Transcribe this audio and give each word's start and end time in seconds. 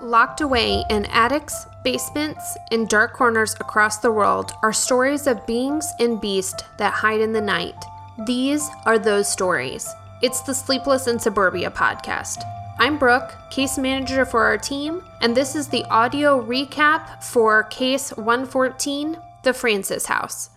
Locked 0.00 0.42
away 0.42 0.84
in 0.90 1.06
attics, 1.06 1.66
basements, 1.82 2.56
and 2.70 2.86
dark 2.86 3.14
corners 3.14 3.54
across 3.60 3.96
the 3.98 4.12
world 4.12 4.52
are 4.62 4.72
stories 4.72 5.26
of 5.26 5.46
beings 5.46 5.90
and 5.98 6.20
beasts 6.20 6.62
that 6.76 6.92
hide 6.92 7.20
in 7.20 7.32
the 7.32 7.40
night. 7.40 7.82
These 8.26 8.68
are 8.84 8.98
those 8.98 9.26
stories. 9.30 9.88
It's 10.22 10.42
the 10.42 10.52
Sleepless 10.52 11.06
in 11.06 11.18
Suburbia 11.18 11.70
podcast. 11.70 12.42
I'm 12.78 12.98
Brooke, 12.98 13.34
case 13.50 13.78
manager 13.78 14.26
for 14.26 14.44
our 14.44 14.58
team, 14.58 15.02
and 15.22 15.34
this 15.34 15.56
is 15.56 15.68
the 15.68 15.84
audio 15.84 16.44
recap 16.44 17.24
for 17.24 17.62
case 17.64 18.10
114, 18.10 19.16
the 19.44 19.54
Francis 19.54 20.06
House. 20.06 20.50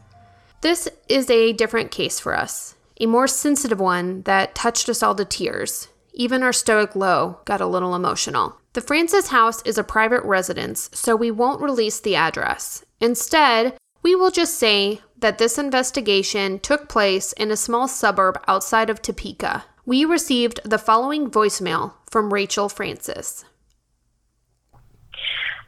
This 0.60 0.90
is 1.08 1.30
a 1.30 1.54
different 1.54 1.92
case 1.92 2.20
for 2.20 2.36
us, 2.36 2.76
a 3.00 3.06
more 3.06 3.28
sensitive 3.28 3.80
one 3.80 4.24
that 4.24 4.54
touched 4.54 4.90
us 4.90 5.02
all 5.02 5.16
to 5.16 5.24
tears. 5.24 5.88
Even 6.14 6.44
our 6.44 6.52
stoic 6.52 6.94
Lo 6.94 7.40
got 7.46 7.62
a 7.62 7.68
little 7.68 7.96
emotional. 7.96 8.58
The 8.80 8.88
Francis 8.88 9.28
house 9.28 9.62
is 9.64 9.78
a 9.78 9.84
private 9.84 10.24
residence, 10.24 10.90
so 10.94 11.14
we 11.14 11.32
won't 11.32 11.62
release 11.62 12.00
the 12.00 12.16
address. 12.16 12.86
Instead, 13.02 13.76
we 14.04 14.16
will 14.16 14.32
just 14.32 14.56
say 14.56 15.02
that 15.18 15.38
this 15.38 15.58
investigation 15.58 16.60
took 16.60 16.88
place 16.88 17.34
in 17.34 17.52
a 17.52 17.58
small 17.58 17.90
suburb 17.90 18.42
outside 18.48 18.90
of 18.90 19.02
Topeka. 19.02 19.66
We 19.86 20.06
received 20.06 20.62
the 20.64 20.78
following 20.78 21.30
voicemail 21.30 21.96
from 22.10 22.34
Rachel 22.34 22.70
Francis. 22.70 23.44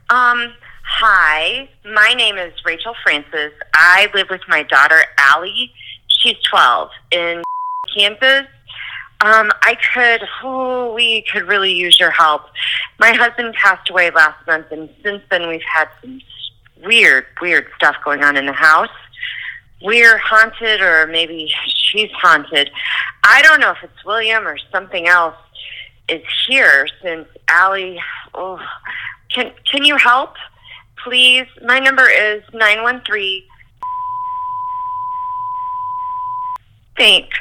Um, 0.10 0.54
hi, 0.86 1.68
my 1.84 2.14
name 2.14 2.38
is 2.38 2.54
Rachel 2.64 2.96
Francis. 3.04 3.52
I 3.74 4.10
live 4.14 4.28
with 4.30 4.40
my 4.48 4.64
daughter 4.64 5.04
Allie. 5.18 5.74
She's 6.08 6.38
12 6.50 6.90
in 7.12 7.44
campus. 7.94 8.48
Um, 9.24 9.52
I 9.62 9.78
could, 9.94 10.28
oh, 10.44 10.94
we 10.96 11.24
could 11.32 11.48
really 11.48 11.72
use 11.72 12.00
your 12.00 12.10
help. 12.10 12.42
My 13.00 13.12
husband 13.14 13.54
passed 13.54 13.90
away 13.90 14.10
last 14.10 14.46
month, 14.48 14.72
and 14.72 14.90
since 15.04 15.22
then 15.30 15.48
we've 15.48 15.62
had 15.62 15.88
some 16.02 16.22
weird, 16.84 17.26
weird 17.40 17.68
stuff 17.76 17.96
going 18.04 18.24
on 18.24 18.36
in 18.36 18.48
the 18.48 18.54
house. 18.54 18.90
We're 19.84 20.18
haunted, 20.18 20.82
or 20.82 21.06
maybe 21.06 21.54
she's 21.68 22.12
haunted. 22.14 22.72
I 23.24 23.44
don't 23.44 23.60
know 23.60 23.72
if 23.72 23.78
it's 23.84 24.06
William 24.06 24.48
or 24.48 24.58
something 24.72 25.08
else 25.08 25.36
is 26.10 26.24
here 26.48 26.88
since 27.04 27.28
Allie. 27.48 28.00
Oh, 28.34 28.60
can 29.34 29.52
can 29.72 29.84
you 29.84 29.98
help, 29.98 30.34
please? 31.04 31.46
My 31.64 31.80
number 31.80 32.10
is 32.10 32.44
nine 32.54 32.82
one 32.82 33.02
three. 33.06 33.46
Thanks. 36.98 37.38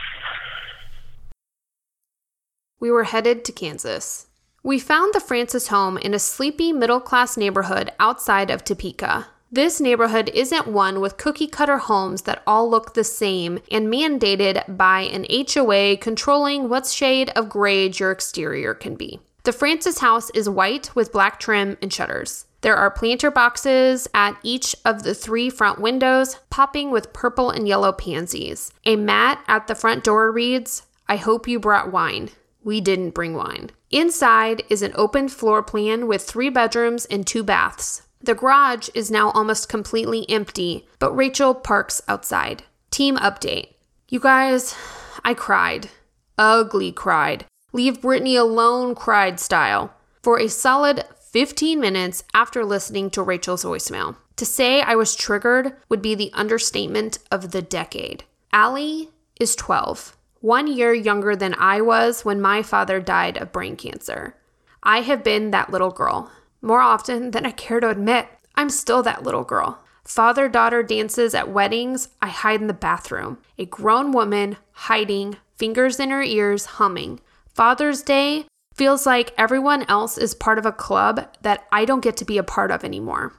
We 2.80 2.90
were 2.90 3.04
headed 3.04 3.44
to 3.44 3.52
Kansas. 3.52 4.26
We 4.62 4.78
found 4.78 5.12
the 5.12 5.20
Francis 5.20 5.68
home 5.68 5.98
in 5.98 6.14
a 6.14 6.18
sleepy 6.18 6.72
middle 6.72 7.00
class 7.00 7.36
neighborhood 7.36 7.92
outside 8.00 8.50
of 8.50 8.64
Topeka. 8.64 9.28
This 9.52 9.80
neighborhood 9.80 10.30
isn't 10.32 10.66
one 10.66 11.00
with 11.00 11.18
cookie 11.18 11.46
cutter 11.46 11.78
homes 11.78 12.22
that 12.22 12.42
all 12.46 12.70
look 12.70 12.94
the 12.94 13.04
same 13.04 13.58
and 13.70 13.92
mandated 13.92 14.76
by 14.78 15.00
an 15.00 15.26
HOA 15.28 15.98
controlling 15.98 16.68
what 16.68 16.86
shade 16.86 17.30
of 17.36 17.48
grade 17.50 18.00
your 18.00 18.12
exterior 18.12 18.72
can 18.72 18.94
be. 18.94 19.20
The 19.42 19.52
Francis 19.52 19.98
house 19.98 20.30
is 20.30 20.48
white 20.48 20.94
with 20.94 21.12
black 21.12 21.38
trim 21.38 21.76
and 21.82 21.92
shutters. 21.92 22.46
There 22.62 22.76
are 22.76 22.90
planter 22.90 23.30
boxes 23.30 24.08
at 24.14 24.36
each 24.42 24.76
of 24.84 25.02
the 25.02 25.14
three 25.14 25.50
front 25.50 25.80
windows, 25.80 26.36
popping 26.48 26.90
with 26.90 27.12
purple 27.12 27.50
and 27.50 27.66
yellow 27.66 27.92
pansies. 27.92 28.70
A 28.86 28.96
mat 28.96 29.42
at 29.48 29.66
the 29.66 29.74
front 29.74 30.04
door 30.04 30.30
reads, 30.30 30.82
I 31.08 31.16
hope 31.16 31.48
you 31.48 31.58
brought 31.58 31.90
wine. 31.90 32.30
We 32.62 32.80
didn't 32.80 33.10
bring 33.10 33.34
wine. 33.34 33.70
Inside 33.90 34.62
is 34.68 34.82
an 34.82 34.92
open 34.94 35.28
floor 35.28 35.62
plan 35.62 36.06
with 36.06 36.22
three 36.22 36.50
bedrooms 36.50 37.06
and 37.06 37.26
two 37.26 37.42
baths. 37.42 38.02
The 38.22 38.34
garage 38.34 38.90
is 38.94 39.10
now 39.10 39.30
almost 39.30 39.68
completely 39.68 40.28
empty, 40.28 40.86
but 40.98 41.16
Rachel 41.16 41.54
parks 41.54 42.02
outside. 42.06 42.64
Team 42.90 43.16
update. 43.16 43.74
You 44.08 44.20
guys, 44.20 44.74
I 45.24 45.32
cried. 45.32 45.88
Ugly 46.36 46.92
cried. 46.92 47.46
Leave 47.72 48.02
Brittany 48.02 48.36
alone 48.36 48.94
cried 48.94 49.40
style. 49.40 49.94
For 50.22 50.38
a 50.38 50.48
solid 50.48 51.04
15 51.30 51.80
minutes 51.80 52.24
after 52.34 52.64
listening 52.64 53.08
to 53.10 53.22
Rachel's 53.22 53.64
voicemail. 53.64 54.16
To 54.36 54.44
say 54.44 54.82
I 54.82 54.96
was 54.96 55.14
triggered 55.14 55.76
would 55.88 56.02
be 56.02 56.14
the 56.14 56.30
understatement 56.34 57.18
of 57.30 57.52
the 57.52 57.62
decade. 57.62 58.24
Allie 58.52 59.10
is 59.38 59.54
12 59.54 60.16
one 60.40 60.66
year 60.66 60.92
younger 60.94 61.36
than 61.36 61.54
I 61.54 61.80
was 61.80 62.24
when 62.24 62.40
my 62.40 62.62
father 62.62 63.00
died 63.00 63.36
of 63.36 63.52
brain 63.52 63.76
cancer. 63.76 64.36
I 64.82 65.02
have 65.02 65.22
been 65.22 65.50
that 65.50 65.70
little 65.70 65.90
girl. 65.90 66.30
More 66.62 66.80
often 66.80 67.30
than 67.30 67.46
I 67.46 67.50
care 67.50 67.80
to 67.80 67.90
admit, 67.90 68.28
I'm 68.54 68.70
still 68.70 69.02
that 69.02 69.22
little 69.22 69.44
girl. 69.44 69.82
Father 70.04 70.48
daughter 70.48 70.82
dances 70.82 71.34
at 71.34 71.50
weddings, 71.50 72.08
I 72.20 72.28
hide 72.28 72.60
in 72.60 72.66
the 72.66 72.74
bathroom. 72.74 73.38
A 73.58 73.66
grown 73.66 74.12
woman 74.12 74.56
hiding, 74.72 75.36
fingers 75.56 76.00
in 76.00 76.10
her 76.10 76.22
ears, 76.22 76.64
humming. 76.64 77.20
Father's 77.54 78.02
Day 78.02 78.46
feels 78.74 79.04
like 79.04 79.34
everyone 79.36 79.84
else 79.84 80.16
is 80.16 80.34
part 80.34 80.58
of 80.58 80.64
a 80.64 80.72
club 80.72 81.28
that 81.42 81.66
I 81.70 81.84
don't 81.84 82.02
get 82.02 82.16
to 82.16 82.24
be 82.24 82.38
a 82.38 82.42
part 82.42 82.70
of 82.70 82.82
anymore. 82.82 83.34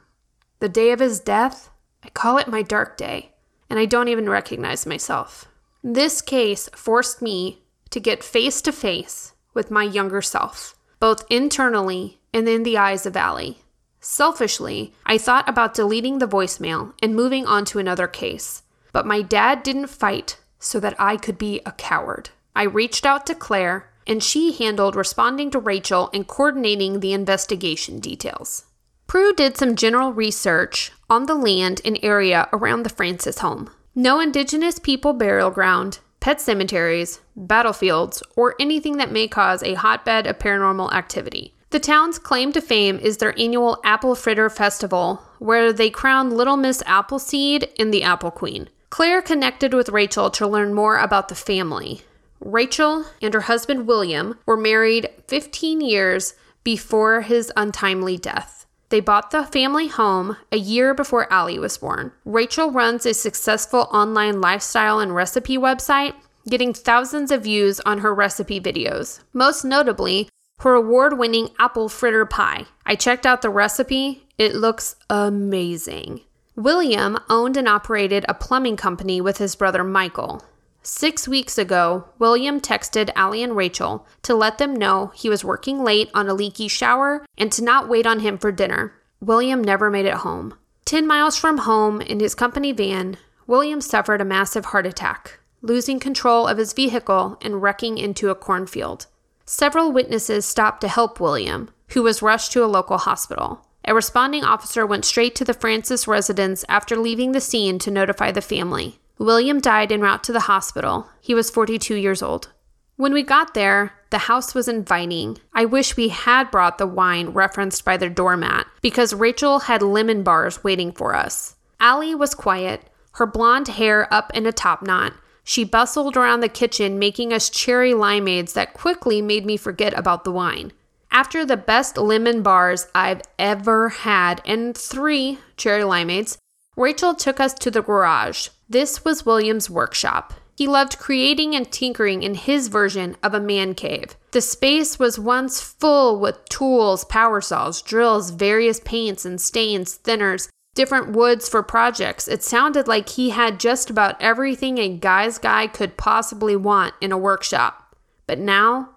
The 0.59 0.69
day 0.69 0.91
of 0.91 0.99
his 0.99 1.19
death, 1.19 1.71
I 2.03 2.09
call 2.09 2.37
it 2.37 2.47
my 2.47 2.61
dark 2.61 2.95
day, 2.95 3.31
and 3.69 3.79
I 3.79 3.85
don't 3.85 4.07
even 4.07 4.29
recognize 4.29 4.85
myself. 4.85 5.47
This 5.83 6.21
case 6.21 6.69
forced 6.75 7.21
me 7.21 7.63
to 7.89 7.99
get 7.99 8.23
face 8.23 8.61
to 8.61 8.71
face 8.71 9.33
with 9.53 9.71
my 9.71 9.83
younger 9.83 10.21
self, 10.21 10.75
both 10.99 11.25
internally 11.29 12.19
and 12.33 12.47
in 12.47 12.63
the 12.63 12.77
eyes 12.77 13.05
of 13.05 13.17
Allie. 13.17 13.59
Selfishly, 13.99 14.93
I 15.05 15.17
thought 15.17 15.47
about 15.49 15.73
deleting 15.73 16.19
the 16.19 16.27
voicemail 16.27 16.93
and 17.01 17.15
moving 17.15 17.45
on 17.45 17.65
to 17.65 17.79
another 17.79 18.07
case, 18.07 18.63
but 18.93 19.05
my 19.05 19.21
dad 19.21 19.63
didn't 19.63 19.87
fight 19.87 20.37
so 20.59 20.79
that 20.79 20.95
I 20.99 21.17
could 21.17 21.37
be 21.37 21.61
a 21.65 21.71
coward. 21.71 22.29
I 22.55 22.63
reached 22.63 23.05
out 23.05 23.25
to 23.27 23.35
Claire, 23.35 23.91
and 24.05 24.23
she 24.23 24.51
handled 24.51 24.95
responding 24.95 25.51
to 25.51 25.59
Rachel 25.59 26.09
and 26.13 26.27
coordinating 26.27 26.99
the 26.99 27.13
investigation 27.13 27.99
details. 27.99 28.65
Prue 29.07 29.33
did 29.33 29.57
some 29.57 29.75
general 29.75 30.13
research 30.13 30.91
on 31.09 31.25
the 31.25 31.35
land 31.35 31.81
and 31.83 31.99
area 32.01 32.49
around 32.53 32.83
the 32.83 32.89
Francis 32.89 33.39
home. 33.39 33.69
No 33.95 34.21
indigenous 34.21 34.79
people 34.79 35.11
burial 35.11 35.49
ground, 35.49 35.99
pet 36.21 36.39
cemeteries, 36.39 37.19
battlefields, 37.35 38.23
or 38.37 38.55
anything 38.57 38.95
that 38.97 39.11
may 39.11 39.27
cause 39.27 39.61
a 39.63 39.73
hotbed 39.73 40.27
of 40.27 40.39
paranormal 40.39 40.93
activity. 40.93 41.53
The 41.71 41.79
town's 41.79 42.17
claim 42.17 42.53
to 42.53 42.61
fame 42.61 42.97
is 42.99 43.17
their 43.17 43.37
annual 43.37 43.81
Apple 43.83 44.15
Fritter 44.15 44.49
Festival, 44.49 45.21
where 45.39 45.73
they 45.73 45.89
crown 45.89 46.31
Little 46.31 46.55
Miss 46.55 46.81
Appleseed 46.85 47.67
and 47.77 47.93
the 47.93 48.03
Apple 48.03 48.31
Queen. 48.31 48.69
Claire 48.89 49.21
connected 49.21 49.73
with 49.73 49.89
Rachel 49.89 50.29
to 50.31 50.47
learn 50.47 50.73
more 50.73 50.97
about 50.97 51.27
the 51.27 51.35
family. 51.35 52.01
Rachel 52.39 53.05
and 53.21 53.33
her 53.33 53.41
husband 53.41 53.87
William 53.87 54.39
were 54.45 54.55
married 54.55 55.09
15 55.27 55.81
years 55.81 56.33
before 56.63 57.21
his 57.21 57.51
untimely 57.57 58.17
death. 58.17 58.60
They 58.91 58.99
bought 58.99 59.31
the 59.31 59.45
family 59.45 59.87
home 59.87 60.35
a 60.51 60.57
year 60.57 60.93
before 60.93 61.31
Allie 61.31 61.57
was 61.57 61.77
born. 61.77 62.11
Rachel 62.25 62.71
runs 62.71 63.05
a 63.05 63.13
successful 63.13 63.87
online 63.89 64.41
lifestyle 64.41 64.99
and 64.99 65.15
recipe 65.15 65.57
website, 65.57 66.13
getting 66.49 66.73
thousands 66.73 67.31
of 67.31 67.43
views 67.43 67.79
on 67.85 67.99
her 67.99 68.13
recipe 68.13 68.59
videos. 68.59 69.21
Most 69.31 69.63
notably, 69.63 70.27
her 70.59 70.73
award 70.73 71.17
winning 71.17 71.51
apple 71.57 71.87
fritter 71.87 72.25
pie. 72.25 72.65
I 72.85 72.95
checked 72.95 73.25
out 73.25 73.41
the 73.41 73.49
recipe, 73.49 74.27
it 74.37 74.55
looks 74.55 74.97
amazing. 75.09 76.19
William 76.57 77.17
owned 77.29 77.55
and 77.55 77.69
operated 77.69 78.25
a 78.27 78.33
plumbing 78.33 78.75
company 78.75 79.21
with 79.21 79.37
his 79.37 79.55
brother 79.55 79.85
Michael. 79.85 80.43
Six 80.83 81.27
weeks 81.27 81.59
ago, 81.59 82.05
William 82.17 82.59
texted 82.59 83.11
Allie 83.15 83.43
and 83.43 83.55
Rachel 83.55 84.07
to 84.23 84.33
let 84.33 84.57
them 84.57 84.75
know 84.75 85.11
he 85.13 85.29
was 85.29 85.45
working 85.45 85.83
late 85.83 86.09
on 86.15 86.27
a 86.27 86.33
leaky 86.33 86.67
shower 86.67 87.23
and 87.37 87.51
to 87.51 87.63
not 87.63 87.87
wait 87.87 88.07
on 88.07 88.21
him 88.21 88.39
for 88.39 88.51
dinner. 88.51 88.93
William 89.19 89.63
never 89.63 89.91
made 89.91 90.07
it 90.07 90.15
home. 90.15 90.55
Ten 90.83 91.05
miles 91.05 91.37
from 91.37 91.59
home 91.59 92.01
in 92.01 92.19
his 92.19 92.33
company 92.33 92.71
van, 92.71 93.17
William 93.45 93.79
suffered 93.79 94.21
a 94.21 94.25
massive 94.25 94.65
heart 94.65 94.87
attack, 94.87 95.39
losing 95.61 95.99
control 95.99 96.47
of 96.47 96.57
his 96.57 96.73
vehicle 96.73 97.37
and 97.41 97.61
wrecking 97.61 97.99
into 97.99 98.31
a 98.31 98.35
cornfield. 98.35 99.05
Several 99.45 99.91
witnesses 99.91 100.45
stopped 100.45 100.81
to 100.81 100.87
help 100.87 101.19
William, 101.19 101.69
who 101.89 102.01
was 102.01 102.23
rushed 102.23 102.51
to 102.53 102.63
a 102.63 102.65
local 102.65 102.97
hospital. 102.97 103.67
A 103.85 103.93
responding 103.93 104.43
officer 104.43 104.85
went 104.85 105.05
straight 105.05 105.35
to 105.35 105.45
the 105.45 105.53
Francis 105.53 106.07
residence 106.07 106.65
after 106.67 106.95
leaving 106.95 107.33
the 107.33 107.41
scene 107.41 107.77
to 107.79 107.91
notify 107.91 108.31
the 108.31 108.41
family. 108.41 108.99
William 109.21 109.59
died 109.59 109.91
en 109.91 110.01
route 110.01 110.23
to 110.23 110.33
the 110.33 110.41
hospital. 110.41 111.07
He 111.21 111.35
was 111.35 111.51
42 111.51 111.93
years 111.93 112.23
old. 112.23 112.49
When 112.95 113.13
we 113.13 113.21
got 113.21 113.53
there, 113.53 113.93
the 114.09 114.17
house 114.17 114.55
was 114.55 114.67
inviting. 114.67 115.37
I 115.53 115.63
wish 115.63 115.95
we 115.95 116.07
had 116.07 116.49
brought 116.49 116.79
the 116.79 116.87
wine 116.87 117.29
referenced 117.29 117.85
by 117.85 117.97
the 117.97 118.09
doormat 118.09 118.65
because 118.81 119.13
Rachel 119.13 119.59
had 119.59 119.83
lemon 119.83 120.23
bars 120.23 120.63
waiting 120.63 120.91
for 120.91 121.13
us. 121.13 121.55
Allie 121.79 122.15
was 122.15 122.33
quiet, 122.33 122.89
her 123.13 123.27
blonde 123.27 123.67
hair 123.67 124.11
up 124.11 124.31
in 124.33 124.47
a 124.47 124.51
top 124.51 124.81
knot. 124.81 125.13
She 125.43 125.63
bustled 125.63 126.17
around 126.17 126.39
the 126.39 126.49
kitchen 126.49 126.97
making 126.97 127.31
us 127.31 127.51
cherry 127.51 127.91
limeades 127.91 128.53
that 128.53 128.73
quickly 128.73 129.21
made 129.21 129.45
me 129.45 129.55
forget 129.55 129.95
about 129.95 130.23
the 130.23 130.31
wine. 130.31 130.71
After 131.11 131.45
the 131.45 131.57
best 131.57 131.95
lemon 131.95 132.41
bars 132.41 132.87
I've 132.95 133.21
ever 133.37 133.89
had 133.89 134.41
and 134.45 134.75
three 134.75 135.37
cherry 135.57 135.83
limeades, 135.83 136.37
Rachel 136.77 137.13
took 137.13 137.39
us 137.39 137.53
to 137.55 137.69
the 137.69 137.81
garage. 137.81 138.47
This 138.69 139.03
was 139.03 139.25
William's 139.25 139.69
workshop. 139.69 140.33
He 140.55 140.67
loved 140.67 140.99
creating 140.99 141.55
and 141.55 141.69
tinkering 141.71 142.23
in 142.23 142.35
his 142.35 142.67
version 142.67 143.17
of 143.23 143.33
a 143.33 143.39
man 143.39 143.73
cave. 143.73 144.15
The 144.31 144.41
space 144.41 144.97
was 144.97 145.19
once 145.19 145.59
full 145.59 146.19
with 146.19 146.45
tools, 146.45 147.03
power 147.03 147.41
saws, 147.41 147.81
drills, 147.81 148.29
various 148.29 148.79
paints 148.79 149.25
and 149.25 149.41
stains, 149.41 149.99
thinners, 150.03 150.47
different 150.73 151.11
woods 151.11 151.49
for 151.49 151.61
projects. 151.63 152.27
It 152.27 152.43
sounded 152.43 152.87
like 152.87 153.09
he 153.09 153.31
had 153.31 153.59
just 153.59 153.89
about 153.89 154.21
everything 154.21 154.77
a 154.77 154.87
guy's 154.87 155.37
guy 155.37 155.67
could 155.67 155.97
possibly 155.97 156.55
want 156.55 156.93
in 157.01 157.11
a 157.11 157.17
workshop. 157.17 157.95
But 158.27 158.39
now, 158.39 158.91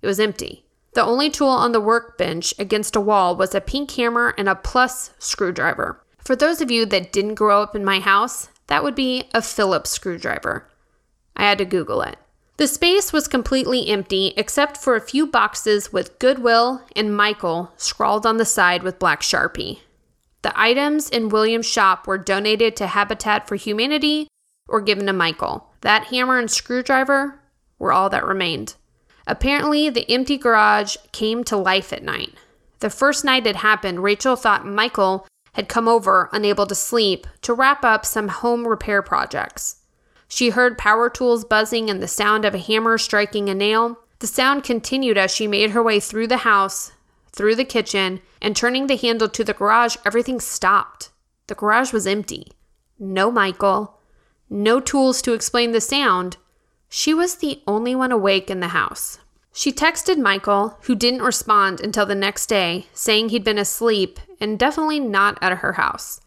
it 0.00 0.06
was 0.06 0.20
empty. 0.20 0.64
The 0.94 1.04
only 1.04 1.28
tool 1.28 1.48
on 1.48 1.72
the 1.72 1.80
workbench 1.80 2.54
against 2.58 2.96
a 2.96 3.00
wall 3.00 3.36
was 3.36 3.54
a 3.54 3.60
pink 3.60 3.90
hammer 3.92 4.34
and 4.38 4.48
a 4.48 4.54
plus 4.54 5.10
screwdriver. 5.18 6.02
For 6.24 6.36
those 6.36 6.60
of 6.60 6.70
you 6.70 6.86
that 6.86 7.12
didn't 7.12 7.34
grow 7.34 7.62
up 7.62 7.74
in 7.74 7.84
my 7.84 8.00
house, 8.00 8.48
that 8.66 8.84
would 8.84 8.94
be 8.94 9.24
a 9.34 9.42
Phillips 9.42 9.90
screwdriver. 9.90 10.68
I 11.36 11.44
had 11.44 11.58
to 11.58 11.64
Google 11.64 12.02
it. 12.02 12.16
The 12.56 12.68
space 12.68 13.12
was 13.12 13.26
completely 13.26 13.88
empty 13.88 14.34
except 14.36 14.76
for 14.76 14.94
a 14.94 15.00
few 15.00 15.26
boxes 15.26 15.92
with 15.92 16.18
Goodwill 16.18 16.82
and 16.94 17.16
Michael 17.16 17.72
scrawled 17.78 18.26
on 18.26 18.36
the 18.36 18.44
side 18.44 18.82
with 18.82 18.98
black 18.98 19.22
sharpie. 19.22 19.78
The 20.42 20.52
items 20.58 21.08
in 21.08 21.30
William's 21.30 21.66
shop 21.66 22.06
were 22.06 22.18
donated 22.18 22.76
to 22.76 22.86
Habitat 22.86 23.48
for 23.48 23.56
Humanity 23.56 24.28
or 24.68 24.80
given 24.80 25.06
to 25.06 25.12
Michael. 25.12 25.70
That 25.80 26.04
hammer 26.08 26.38
and 26.38 26.50
screwdriver 26.50 27.40
were 27.78 27.92
all 27.92 28.10
that 28.10 28.26
remained. 28.26 28.74
Apparently, 29.26 29.88
the 29.88 30.10
empty 30.10 30.36
garage 30.36 30.96
came 31.12 31.44
to 31.44 31.56
life 31.56 31.92
at 31.92 32.02
night. 32.02 32.34
The 32.80 32.90
first 32.90 33.24
night 33.24 33.46
it 33.46 33.56
happened, 33.56 34.02
Rachel 34.02 34.36
thought 34.36 34.66
Michael 34.66 35.26
had 35.54 35.68
come 35.68 35.88
over, 35.88 36.28
unable 36.32 36.66
to 36.66 36.74
sleep, 36.74 37.26
to 37.42 37.52
wrap 37.52 37.84
up 37.84 38.06
some 38.06 38.28
home 38.28 38.66
repair 38.66 39.02
projects. 39.02 39.76
She 40.28 40.50
heard 40.50 40.78
power 40.78 41.10
tools 41.10 41.44
buzzing 41.44 41.90
and 41.90 42.02
the 42.02 42.08
sound 42.08 42.44
of 42.44 42.54
a 42.54 42.58
hammer 42.58 42.98
striking 42.98 43.48
a 43.48 43.54
nail. 43.54 43.98
The 44.20 44.26
sound 44.26 44.62
continued 44.62 45.18
as 45.18 45.34
she 45.34 45.48
made 45.48 45.70
her 45.70 45.82
way 45.82 45.98
through 45.98 46.28
the 46.28 46.38
house, 46.38 46.92
through 47.32 47.56
the 47.56 47.64
kitchen, 47.64 48.20
and 48.40 48.54
turning 48.54 48.86
the 48.86 48.96
handle 48.96 49.28
to 49.28 49.44
the 49.44 49.54
garage, 49.54 49.96
everything 50.04 50.40
stopped. 50.40 51.10
The 51.48 51.54
garage 51.54 51.92
was 51.92 52.06
empty. 52.06 52.52
No 52.98 53.30
Michael. 53.30 53.98
No 54.48 54.78
tools 54.78 55.20
to 55.22 55.32
explain 55.32 55.72
the 55.72 55.80
sound. 55.80 56.36
She 56.88 57.14
was 57.14 57.36
the 57.36 57.62
only 57.66 57.94
one 57.94 58.12
awake 58.12 58.50
in 58.50 58.60
the 58.60 58.68
house. 58.68 59.18
She 59.52 59.72
texted 59.72 60.18
Michael, 60.18 60.78
who 60.82 60.94
didn't 60.94 61.22
respond 61.22 61.80
until 61.80 62.06
the 62.06 62.14
next 62.14 62.46
day, 62.46 62.86
saying 62.94 63.28
he'd 63.28 63.44
been 63.44 63.58
asleep 63.58 64.20
and 64.40 64.58
definitely 64.58 65.00
not 65.00 65.38
at 65.42 65.58
her 65.58 65.74
house. 65.74 66.20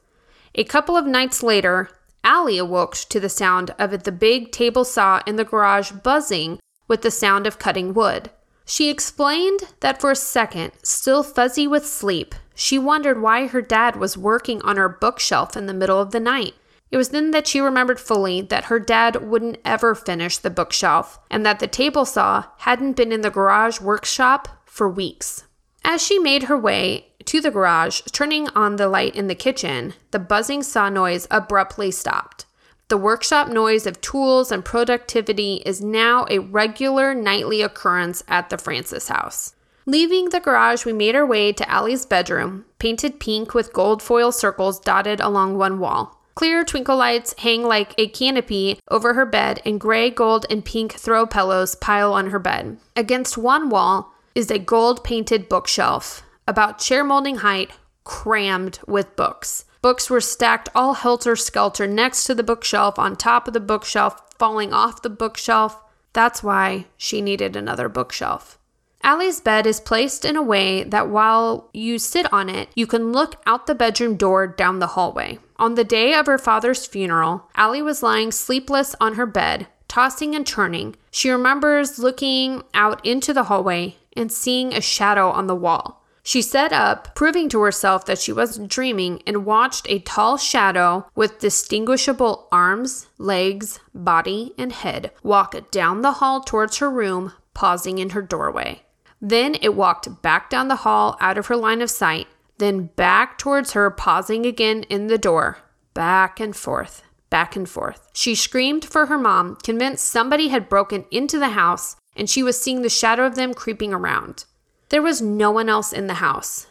A 0.55 0.63
couple 0.63 0.95
of 0.97 1.05
nights 1.05 1.41
later, 1.41 1.89
Allie 2.23 2.57
awoke 2.57 2.95
to 2.95 3.19
the 3.19 3.29
sound 3.29 3.73
of 3.79 4.03
the 4.03 4.11
big 4.11 4.51
table 4.51 4.85
saw 4.85 5.21
in 5.25 5.35
the 5.35 5.45
garage 5.45 5.91
buzzing 5.91 6.59
with 6.87 7.01
the 7.01 7.11
sound 7.11 7.47
of 7.47 7.59
cutting 7.59 7.93
wood. 7.93 8.29
She 8.65 8.89
explained 8.89 9.61
that 9.81 9.99
for 9.99 10.11
a 10.11 10.15
second, 10.15 10.71
still 10.83 11.23
fuzzy 11.23 11.67
with 11.67 11.85
sleep, 11.85 12.35
she 12.55 12.77
wondered 12.77 13.21
why 13.21 13.47
her 13.47 13.61
dad 13.61 13.95
was 13.95 14.17
working 14.17 14.61
on 14.61 14.77
her 14.77 14.89
bookshelf 14.89 15.57
in 15.57 15.65
the 15.65 15.73
middle 15.73 15.99
of 15.99 16.11
the 16.11 16.19
night. 16.19 16.53
It 16.93 16.97
was 16.97 17.09
then 17.09 17.31
that 17.31 17.47
she 17.47 17.59
remembered 17.59 17.99
fully 17.99 18.41
that 18.41 18.65
her 18.65 18.79
dad 18.79 19.27
wouldn't 19.27 19.57
ever 19.65 19.95
finish 19.95 20.37
the 20.37 20.51
bookshelf 20.51 21.19
and 21.31 21.43
that 21.43 21.57
the 21.57 21.65
table 21.65 22.05
saw 22.05 22.43
hadn't 22.57 22.97
been 22.97 23.11
in 23.11 23.21
the 23.21 23.31
garage 23.31 23.81
workshop 23.81 24.47
for 24.63 24.87
weeks. 24.87 25.45
As 25.83 26.05
she 26.05 26.19
made 26.19 26.43
her 26.43 26.55
way 26.55 27.07
to 27.25 27.41
the 27.41 27.49
garage, 27.49 28.01
turning 28.11 28.47
on 28.49 28.75
the 28.75 28.87
light 28.87 29.15
in 29.15 29.25
the 29.25 29.33
kitchen, 29.33 29.95
the 30.11 30.19
buzzing 30.19 30.61
saw 30.61 30.87
noise 30.87 31.27
abruptly 31.31 31.89
stopped. 31.89 32.45
The 32.89 32.97
workshop 32.97 33.47
noise 33.47 33.87
of 33.87 33.99
tools 33.99 34.51
and 34.51 34.63
productivity 34.63 35.63
is 35.65 35.81
now 35.81 36.27
a 36.29 36.37
regular 36.37 37.15
nightly 37.15 37.63
occurrence 37.63 38.23
at 38.27 38.51
the 38.51 38.59
Francis 38.59 39.07
house. 39.07 39.55
Leaving 39.87 40.29
the 40.29 40.39
garage, 40.39 40.85
we 40.85 40.93
made 40.93 41.15
our 41.15 41.25
way 41.25 41.53
to 41.53 41.67
Allie's 41.67 42.05
bedroom, 42.05 42.65
painted 42.77 43.19
pink 43.19 43.55
with 43.55 43.73
gold 43.73 44.03
foil 44.03 44.31
circles 44.31 44.79
dotted 44.79 45.19
along 45.19 45.57
one 45.57 45.79
wall. 45.79 46.19
Clear 46.35 46.63
twinkle 46.63 46.97
lights 46.97 47.35
hang 47.37 47.63
like 47.63 47.93
a 47.97 48.07
canopy 48.07 48.79
over 48.89 49.13
her 49.13 49.25
bed, 49.25 49.61
and 49.65 49.79
gray, 49.79 50.09
gold, 50.09 50.45
and 50.49 50.65
pink 50.65 50.93
throw 50.93 51.25
pillows 51.25 51.75
pile 51.75 52.13
on 52.13 52.31
her 52.31 52.39
bed. 52.39 52.77
Against 52.95 53.37
one 53.37 53.69
wall, 53.69 54.13
is 54.35 54.49
a 54.49 54.59
gold 54.59 55.03
painted 55.03 55.47
bookshelf, 55.47 56.23
about 56.47 56.79
chair 56.79 57.03
molding 57.03 57.37
height, 57.37 57.71
crammed 58.03 58.79
with 58.87 59.15
books. 59.15 59.65
Books 59.81 60.09
were 60.09 60.21
stacked 60.21 60.69
all 60.73 60.95
helter 60.95 61.35
skelter 61.35 61.85
next 61.85 62.23
to 62.25 62.33
the 62.33 62.43
bookshelf, 62.43 62.97
on 62.97 63.15
top 63.15 63.47
of 63.47 63.53
the 63.53 63.59
bookshelf, 63.59 64.19
falling 64.39 64.73
off 64.73 65.01
the 65.01 65.09
bookshelf. 65.09 65.79
That's 66.13 66.41
why 66.41 66.85
she 66.97 67.21
needed 67.21 67.55
another 67.55 67.89
bookshelf. 67.89 68.57
Allie's 69.03 69.41
bed 69.41 69.67
is 69.67 69.81
placed 69.81 70.23
in 70.23 70.37
a 70.37 70.41
way 70.41 70.83
that 70.83 71.09
while 71.09 71.69
you 71.73 71.99
sit 71.99 72.31
on 72.31 72.49
it, 72.49 72.69
you 72.73 72.87
can 72.87 73.11
look 73.11 73.35
out 73.45 73.67
the 73.67 73.75
bedroom 73.75 74.15
door 74.15 74.47
down 74.47 74.79
the 74.79 74.87
hallway. 74.87 75.39
On 75.63 75.75
the 75.75 75.85
day 75.85 76.13
of 76.13 76.25
her 76.25 76.37
father's 76.37 76.85
funeral, 76.85 77.49
Allie 77.55 77.81
was 77.81 78.03
lying 78.03 78.33
sleepless 78.33 78.97
on 78.99 79.13
her 79.13 79.25
bed, 79.25 79.67
tossing 79.87 80.35
and 80.35 80.45
turning. 80.45 80.97
She 81.09 81.29
remembers 81.29 81.97
looking 81.97 82.63
out 82.73 82.99
into 83.05 83.33
the 83.33 83.43
hallway 83.43 83.95
and 84.11 84.29
seeing 84.29 84.73
a 84.73 84.81
shadow 84.81 85.29
on 85.29 85.47
the 85.47 85.55
wall. 85.55 86.03
She 86.21 86.41
sat 86.41 86.73
up, 86.73 87.15
proving 87.15 87.47
to 87.47 87.61
herself 87.61 88.03
that 88.07 88.19
she 88.19 88.33
wasn't 88.33 88.71
dreaming, 88.71 89.23
and 89.25 89.45
watched 89.45 89.89
a 89.89 89.99
tall 89.99 90.35
shadow 90.35 91.07
with 91.15 91.39
distinguishable 91.39 92.49
arms, 92.51 93.07
legs, 93.17 93.79
body, 93.95 94.51
and 94.57 94.73
head 94.73 95.11
walk 95.23 95.71
down 95.71 96.01
the 96.01 96.19
hall 96.19 96.41
towards 96.41 96.79
her 96.79 96.91
room, 96.91 97.31
pausing 97.53 97.99
in 97.99 98.09
her 98.09 98.21
doorway. 98.21 98.81
Then 99.21 99.55
it 99.61 99.75
walked 99.75 100.21
back 100.21 100.49
down 100.49 100.67
the 100.67 100.83
hall 100.83 101.15
out 101.21 101.37
of 101.37 101.47
her 101.47 101.55
line 101.55 101.81
of 101.81 101.89
sight, 101.89 102.27
then 102.63 102.87
back 102.95 103.37
towards 103.37 103.73
her, 103.73 103.91
pausing 103.91 104.45
again 104.45 104.83
in 104.83 105.07
the 105.07 105.17
door, 105.17 105.57
back 105.93 106.39
and 106.39 106.55
forth, 106.55 107.03
back 107.29 107.55
and 107.55 107.67
forth. 107.67 108.09
She 108.13 108.33
screamed 108.33 108.85
for 108.85 109.07
her 109.07 109.17
mom, 109.17 109.57
convinced 109.57 110.05
somebody 110.05 110.47
had 110.47 110.69
broken 110.69 111.05
into 111.11 111.37
the 111.37 111.49
house 111.49 111.97
and 112.15 112.29
she 112.29 112.43
was 112.43 112.59
seeing 112.59 112.81
the 112.81 112.89
shadow 112.89 113.25
of 113.25 113.35
them 113.35 113.53
creeping 113.53 113.93
around. 113.93 114.45
There 114.89 115.01
was 115.01 115.21
no 115.21 115.51
one 115.51 115.69
else 115.69 115.91
in 115.91 116.07
the 116.07 116.15
house. 116.15 116.67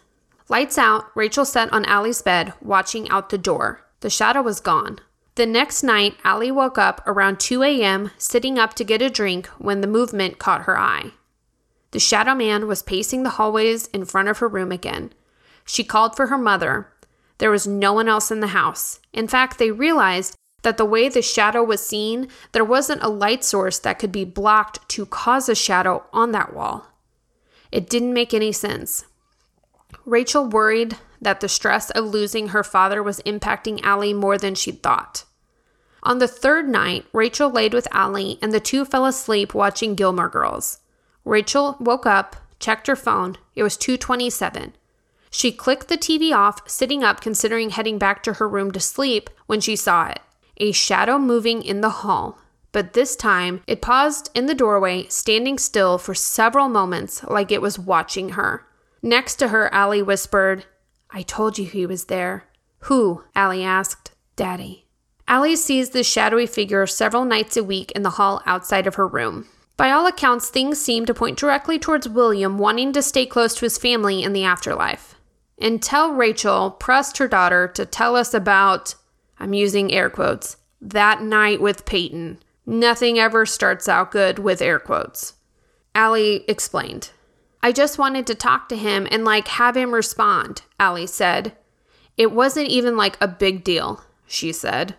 Lights 0.49 0.79
out, 0.79 1.07
Rachel 1.15 1.45
sat 1.45 1.73
on 1.73 1.85
Allie's 1.85 2.23
bed, 2.23 2.53
watching 2.61 3.09
out 3.11 3.31
the 3.31 3.39
door. 3.39 3.85
The 4.01 4.11
shadow 4.11 4.43
was 4.43 4.61
gone. 4.61 4.99
The 5.35 5.47
next 5.47 5.83
night, 5.83 6.17
Allie 6.25 6.51
woke 6.51 6.79
up 6.79 7.01
around 7.07 7.41
2 7.41 7.63
a.m., 7.63 8.11
sitting 8.19 8.59
up 8.59 8.75
to 8.75 8.85
get 8.85 9.01
a 9.01 9.09
drink 9.09 9.47
when 9.59 9.81
the 9.81 9.87
movement 9.87 10.39
caught 10.39 10.63
her 10.63 10.79
eye. 10.79 11.13
The 11.93 11.99
shadow 11.99 12.35
man 12.35 12.67
was 12.67 12.83
pacing 12.83 13.23
the 13.23 13.31
hallways 13.31 13.87
in 13.89 14.05
front 14.05 14.29
of 14.29 14.39
her 14.39 14.49
room 14.49 14.73
again. 14.73 15.13
She 15.65 15.85
called 15.85 16.17
for 16.17 16.27
her 16.27 16.39
mother. 16.39 16.93
There 17.39 17.51
was 17.51 17.67
no 17.67 17.93
one 17.93 18.09
else 18.09 18.31
in 18.31 18.41
the 18.41 18.49
house. 18.49 19.01
In 19.13 19.27
fact, 19.27 19.59
they 19.59 19.71
realized 19.71 20.37
that 20.63 20.77
the 20.77 20.85
way 20.85 21.09
the 21.09 21.23
shadow 21.23 21.63
was 21.63 21.85
seen, 21.85 22.29
there 22.53 22.65
wasn't 22.65 23.03
a 23.03 23.09
light 23.09 23.45
source 23.45 23.79
that 23.81 23.99
could 23.99 24.13
be 24.13 24.25
blocked 24.25 24.89
to 24.91 25.07
cause 25.07 25.49
a 25.49 25.55
shadow 25.55 26.05
on 26.13 26.33
that 26.33 26.55
wall. 26.55 26.87
It 27.71 27.89
didn't 27.89 28.15
make 28.15 28.33
any 28.33 28.53
sense. 28.53 29.07
Rachel 30.05 30.47
worried 30.47 30.99
that 31.21 31.41
the 31.41 31.49
stress 31.49 31.91
of 31.91 32.05
losing 32.05 32.49
her 32.49 32.65
father 32.65 33.03
was 33.03 33.21
impacting 33.21 33.83
Allie 33.83 34.15
more 34.15 34.39
than 34.39 34.55
she'd 34.55 34.83
thought. 34.83 35.25
On 36.03 36.19
the 36.19 36.29
third 36.29 36.69
night, 36.69 37.07
Rachel 37.13 37.49
laid 37.49 37.73
with 37.73 37.87
Allie 37.93 38.39
and 38.43 38.53
the 38.53 38.61
two 38.61 38.85
fell 38.85 39.07
asleep 39.07 39.55
watching 39.55 39.95
Gilmore 39.95 40.29
Girls. 40.29 40.81
Rachel 41.25 41.77
woke 41.79 42.07
up, 42.07 42.37
checked 42.59 42.89
her 42.89 42.97
phone. 42.97 43.39
It 43.55 43.63
was 43.63 43.77
227. 43.77 44.73
She 45.35 45.51
clicked 45.51 45.89
the 45.89 45.97
TV 45.97 46.37
off, 46.37 46.69
sitting 46.69 47.03
up 47.03 47.23
considering 47.23 47.71
heading 47.71 47.99
back 47.99 48.23
to 48.23 48.35
her 48.35 48.47
room 48.47 48.71
to 48.73 48.81
sleep 48.81 49.31
when 49.47 49.61
she 49.61 49.75
saw 49.75 50.09
it 50.09 50.21
a 50.59 50.71
shadow 50.71 51.19
moving 51.19 51.63
in 51.63 51.81
the 51.81 51.91
hall, 51.91 52.39
but 52.71 52.93
this 52.93 53.17
time 53.17 53.63
it 53.67 53.81
paused 53.81 54.31
in 54.35 54.47
the 54.47 54.55
doorway, 54.55 55.07
standing 55.09 55.59
still 55.59 55.97
for 55.99 56.15
several 56.15 56.69
moments 56.69 57.25
like 57.25 57.51
it 57.51 57.63
was 57.63 57.79
watching 57.79 58.31
her. 58.31 58.65
Next 59.03 59.37
to 59.37 59.49
her, 59.49 59.73
Allie 59.75 60.03
whispered, 60.03 60.67
I 61.11 61.23
told 61.23 61.59
you 61.59 61.65
he 61.65 61.87
was 61.87 62.05
there. 62.05 62.45
Who? 62.81 63.25
Allie 63.35 63.65
asked. 63.65 64.13
Daddy. 64.37 64.87
Allie 65.27 65.57
sees 65.57 65.91
the 65.91 66.05
shadowy 66.05 66.47
figure 66.47 66.87
several 66.87 67.25
nights 67.25 67.57
a 67.57 67.65
week 67.65 67.91
in 67.93 68.03
the 68.03 68.11
hall 68.11 68.43
outside 68.45 68.87
of 68.87 68.97
her 68.97 69.09
room. 69.09 69.47
By 69.77 69.91
all 69.91 70.07
accounts, 70.07 70.51
things 70.51 70.81
seem 70.81 71.07
to 71.07 71.15
point 71.15 71.39
directly 71.39 71.79
towards 71.79 72.09
William 72.09 72.59
wanting 72.59 72.93
to 72.93 73.03
stay 73.03 73.27
close 73.27 73.55
to 73.55 73.65
his 73.65 73.79
family 73.79 74.23
in 74.23 74.33
the 74.33 74.45
afterlife. 74.45 75.12
Until 75.63 76.13
Rachel 76.13 76.73
pressed 76.73 77.19
her 77.19 77.29
daughter 77.29 77.69
to 77.69 77.87
tell 77.87 78.17
us 78.17 78.35
about 78.35 78.97
I'm 79.39 79.55
using 79.55 79.93
air 79.93 80.11
quotes, 80.11 80.57
that 80.81 81.23
night 81.23 81.61
with 81.61 81.87
Peyton. 81.87 82.43
Nothing 82.67 83.19
ever 83.19 83.47
starts 83.47 83.89
out 83.89 84.11
good 84.11 84.41
with 84.41 84.61
air 84.61 84.81
quotes. 84.81 85.35
Allie 85.95 86.45
explained. 86.49 87.11
I 87.63 87.71
just 87.71 87.97
wanted 87.97 88.27
to 88.27 88.35
talk 88.35 88.69
to 88.69 88.77
him 88.77 89.07
and 89.11 89.25
like 89.25 89.47
have 89.49 89.77
him 89.77 89.95
respond, 89.95 90.63
Allie 90.81 91.07
said. 91.07 91.57
It 92.17 92.33
wasn't 92.33 92.69
even 92.69 92.97
like 92.97 93.17
a 93.21 93.29
big 93.29 93.63
deal, 93.63 94.03
she 94.27 94.53
said. 94.53 94.97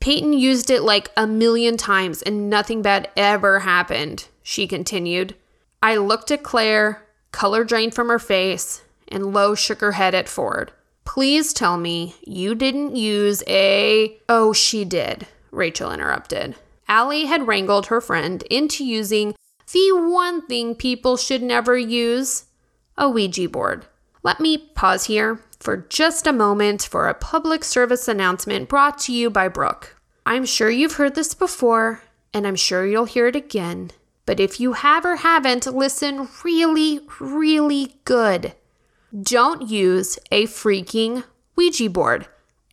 Peyton 0.00 0.32
used 0.32 0.70
it 0.70 0.82
like 0.82 1.10
a 1.16 1.26
million 1.26 1.76
times 1.76 2.20
and 2.22 2.50
nothing 2.50 2.82
bad 2.82 3.10
ever 3.16 3.60
happened, 3.60 4.26
she 4.42 4.66
continued. 4.66 5.36
I 5.80 5.96
looked 5.96 6.32
at 6.32 6.42
Claire, 6.42 7.06
color 7.30 7.62
drained 7.62 7.94
from 7.94 8.08
her 8.08 8.18
face, 8.18 8.82
and 9.10 9.32
Lo 9.32 9.54
shook 9.54 9.80
her 9.80 9.92
head 9.92 10.14
at 10.14 10.28
Ford. 10.28 10.72
Please 11.04 11.52
tell 11.52 11.76
me 11.78 12.14
you 12.26 12.54
didn't 12.54 12.96
use 12.96 13.42
a. 13.46 14.18
Oh, 14.28 14.52
she 14.52 14.84
did, 14.84 15.26
Rachel 15.50 15.92
interrupted. 15.92 16.54
Allie 16.86 17.26
had 17.26 17.46
wrangled 17.46 17.86
her 17.86 18.00
friend 18.00 18.42
into 18.50 18.84
using 18.84 19.34
the 19.72 19.90
one 19.92 20.46
thing 20.46 20.74
people 20.74 21.16
should 21.16 21.42
never 21.42 21.76
use 21.76 22.44
a 22.96 23.08
Ouija 23.08 23.48
board. 23.48 23.86
Let 24.22 24.40
me 24.40 24.58
pause 24.58 25.04
here 25.04 25.40
for 25.60 25.76
just 25.76 26.26
a 26.26 26.32
moment 26.32 26.82
for 26.82 27.08
a 27.08 27.14
public 27.14 27.64
service 27.64 28.08
announcement 28.08 28.68
brought 28.68 28.98
to 29.00 29.12
you 29.12 29.30
by 29.30 29.48
Brooke. 29.48 29.96
I'm 30.24 30.44
sure 30.44 30.70
you've 30.70 30.94
heard 30.96 31.14
this 31.14 31.34
before, 31.34 32.02
and 32.34 32.46
I'm 32.46 32.56
sure 32.56 32.86
you'll 32.86 33.04
hear 33.04 33.26
it 33.26 33.36
again. 33.36 33.90
But 34.26 34.40
if 34.40 34.60
you 34.60 34.74
have 34.74 35.06
or 35.06 35.16
haven't, 35.16 35.66
listen 35.66 36.28
really, 36.44 37.00
really 37.18 37.96
good. 38.04 38.52
Don't 39.22 39.68
use 39.68 40.18
a 40.30 40.44
freaking 40.44 41.24
Ouija 41.56 41.88
board. 41.88 42.26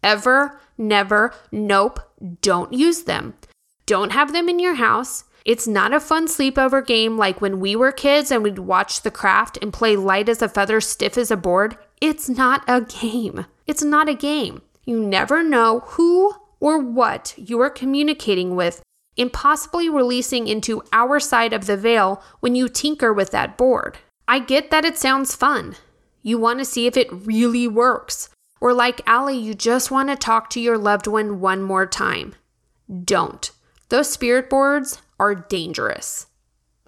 Ever, 0.04 0.60
never, 0.78 1.34
nope, 1.52 2.00
don't 2.42 2.74
use 2.74 3.04
them. 3.04 3.36
Don't 3.86 4.12
have 4.12 4.34
them 4.34 4.50
in 4.50 4.60
your 4.60 4.76
house. 4.76 5.24
It's 5.46 5.68
not 5.68 5.94
a 5.94 6.00
fun 6.00 6.28
sleepover 6.28 6.86
game 6.86 7.18
like 7.18 7.40
when 7.40 7.60
we 7.60 7.76
were 7.76 7.92
kids 7.92 8.32
and 8.32 8.44
we'd 8.44 8.60
watch 8.60 9.02
The 9.02 9.12
Craft 9.12 9.60
and 9.62 9.72
play 9.72 9.96
light 9.96 10.28
as 10.28 10.42
a 10.42 10.50
feather, 10.50 10.82
stiff 10.82 11.18
as 11.18 11.32
a 11.32 11.38
board. 11.38 11.78
It's 12.02 12.28
not 12.28 12.64
a 12.68 12.82
game. 12.82 13.46
It's 13.68 13.84
not 13.84 14.10
a 14.10 14.16
game. 14.16 14.62
You 14.84 15.00
never 15.00 15.42
know 15.42 15.82
who 15.86 16.34
or 16.60 16.80
what 16.80 17.34
you 17.38 17.62
are 17.62 17.70
communicating 17.70 18.56
with 18.56 18.82
and 19.18 19.32
possibly 19.32 19.88
releasing 19.88 20.48
into 20.48 20.84
our 20.92 21.20
side 21.20 21.54
of 21.54 21.68
the 21.68 21.78
veil 21.78 22.22
when 22.40 22.56
you 22.56 22.68
tinker 22.68 23.14
with 23.14 23.32
that 23.32 23.58
board. 23.58 24.00
I 24.28 24.40
get 24.40 24.72
that 24.72 24.84
it 24.84 24.98
sounds 24.98 25.36
fun. 25.36 25.76
You 26.26 26.40
want 26.40 26.58
to 26.58 26.66
see 26.66 26.88
if 26.88 26.98
it 26.98 27.08
really 27.12 27.68
works. 27.68 28.30
Or 28.60 28.74
like 28.74 29.00
Allie, 29.06 29.38
you 29.38 29.54
just 29.54 29.92
want 29.92 30.10
to 30.10 30.16
talk 30.16 30.50
to 30.50 30.60
your 30.60 30.76
loved 30.76 31.06
one 31.06 31.40
one 31.40 31.62
more 31.62 31.86
time. 31.86 32.34
Don't. 33.04 33.52
Those 33.90 34.10
spirit 34.10 34.50
boards 34.50 35.04
are 35.20 35.36
dangerous. 35.36 36.26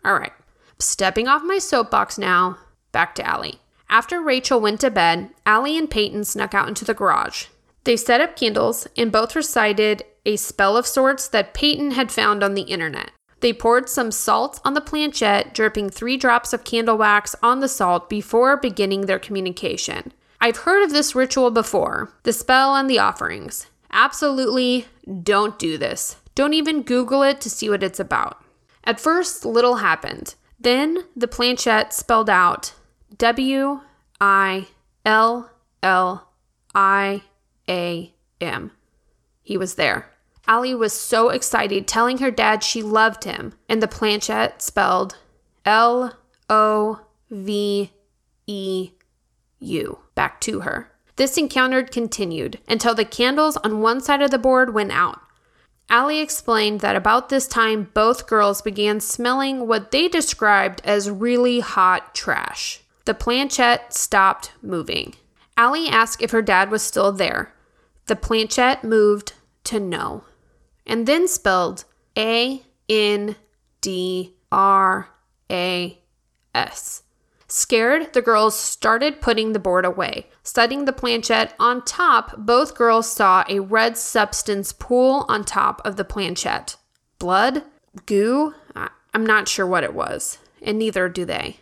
All 0.04 0.16
right, 0.16 0.34
stepping 0.80 1.28
off 1.28 1.44
my 1.44 1.60
soapbox 1.60 2.18
now, 2.18 2.58
back 2.92 3.14
to 3.14 3.28
Allie. 3.28 3.60
After 3.88 4.20
Rachel 4.24 4.60
went 4.60 4.82
to 4.82 4.90
bed, 4.90 5.30
Allie 5.46 5.78
and 5.78 5.88
Peyton 5.88 6.24
snuck 6.24 6.56
out 6.56 6.68
into 6.68 6.84
the 6.84 6.96
garage. 6.96 7.46
They 7.84 7.96
set 7.96 8.22
up 8.22 8.36
candles 8.36 8.88
and 8.98 9.12
both 9.12 9.36
recited 9.36 10.04
a 10.26 10.38
spell 10.38 10.76
of 10.76 10.88
sorts 10.88 11.28
that 11.28 11.54
Peyton 11.54 11.92
had 11.92 12.12
found 12.12 12.44
on 12.44 12.56
the 12.56 12.64
internet. 12.64 13.12
They 13.40 13.54
poured 13.54 13.88
some 13.88 14.12
salt 14.12 14.60
on 14.66 14.74
the 14.74 14.82
planchette, 14.82 15.54
dripping 15.54 15.90
three 15.90 16.18
drops 16.18 16.54
of 16.54 16.64
candle 16.64 16.98
wax 16.98 17.36
on 17.44 17.60
the 17.60 17.68
salt 17.68 18.10
before 18.10 18.58
beginning 18.58 19.02
their 19.02 19.20
communication. 19.20 20.12
I've 20.42 20.58
heard 20.58 20.84
of 20.84 20.92
this 20.92 21.16
ritual 21.16 21.52
before 21.52 22.12
the 22.24 22.34
spell 22.34 22.76
and 22.76 22.90
the 22.90 23.00
offerings. 23.00 23.68
Absolutely 23.92 24.86
don't 25.24 25.58
do 25.58 25.78
this. 25.78 26.18
Don't 26.36 26.54
even 26.54 26.84
Google 26.84 27.24
it 27.24 27.42
to 27.42 27.50
see 27.50 27.70
what 27.70 27.84
it's 27.84 28.00
about. 28.00 28.44
At 28.84 29.00
first, 29.00 29.46
little 29.46 29.78
happened. 29.78 30.36
Then 30.60 31.06
the 31.16 31.28
planchette 31.28 31.94
spelled 31.94 32.30
out 32.30 32.74
W 33.18 33.82
I 34.20 34.68
L 35.06 35.52
L 35.82 36.30
I 36.76 37.24
A 37.70 38.14
M. 38.42 38.72
He 39.42 39.58
was 39.58 39.76
there. 39.76 40.12
Allie 40.48 40.76
was 40.76 40.94
so 40.94 41.30
excited, 41.30 41.88
telling 41.88 42.20
her 42.20 42.32
dad 42.32 42.64
she 42.64 42.82
loved 42.82 43.26
him, 43.26 43.54
and 43.68 43.82
the 43.82 43.88
planchette 43.88 44.62
spelled 44.62 45.18
L 45.66 46.18
O 46.50 47.02
V 47.30 47.92
E 48.48 48.92
U 49.60 50.00
back 50.16 50.40
to 50.42 50.62
her. 50.62 50.92
This 51.18 51.38
encounter 51.38 51.84
continued 51.84 52.60
until 52.68 52.96
the 52.96 53.04
candles 53.04 53.58
on 53.58 53.82
one 53.82 54.00
side 54.00 54.22
of 54.22 54.32
the 54.32 54.38
board 54.38 54.74
went 54.74 54.92
out. 54.92 55.20
Allie 55.90 56.20
explained 56.20 56.82
that 56.82 56.96
about 56.96 57.30
this 57.30 57.48
time, 57.48 57.90
both 57.94 58.28
girls 58.28 58.62
began 58.62 59.00
smelling 59.00 59.68
what 59.68 59.92
they 59.92 60.08
described 60.08 60.82
as 60.84 61.10
really 61.10 61.60
hot 61.60 62.14
trash. 62.14 62.82
The 63.06 63.14
planchette 63.14 63.94
stopped 63.94 64.52
moving. 64.62 65.16
Allie 65.56 65.88
asked 65.88 66.22
if 66.22 66.32
her 66.32 66.42
dad 66.42 66.70
was 66.70 66.84
still 66.84 67.12
there. 67.12 67.54
The 68.06 68.16
planchette 68.16 68.84
moved 68.84 69.34
to 69.64 69.80
no, 69.80 70.24
and 70.88 71.06
then 71.06 71.28
spelled 71.28 71.86
A 72.18 72.64
N 72.90 73.36
D 73.82 74.34
R 74.52 75.10
A 75.52 76.00
S. 76.56 77.04
Scared, 77.50 78.14
the 78.14 78.22
girls 78.22 78.60
started 78.60 79.22
putting 79.22 79.54
the 79.54 79.60
board 79.60 79.86
away. 79.86 80.28
Setting 80.44 80.84
the 80.84 80.92
planchette 80.92 81.54
on 81.60 81.86
top, 81.86 82.36
both 82.38 82.76
girls 82.76 83.10
saw 83.10 83.46
a 83.48 83.60
red 83.60 83.98
substance 83.98 84.74
pool 84.74 85.26
on 85.30 85.46
top 85.46 85.82
of 85.86 85.96
the 85.96 86.04
planchette. 86.04 86.76
Blood? 87.20 87.64
Goo? 88.06 88.54
I'm 89.14 89.26
not 89.26 89.48
sure 89.48 89.66
what 89.66 89.84
it 89.84 89.94
was, 89.94 90.38
and 90.62 90.78
neither 90.78 91.08
do 91.10 91.26
they. 91.26 91.58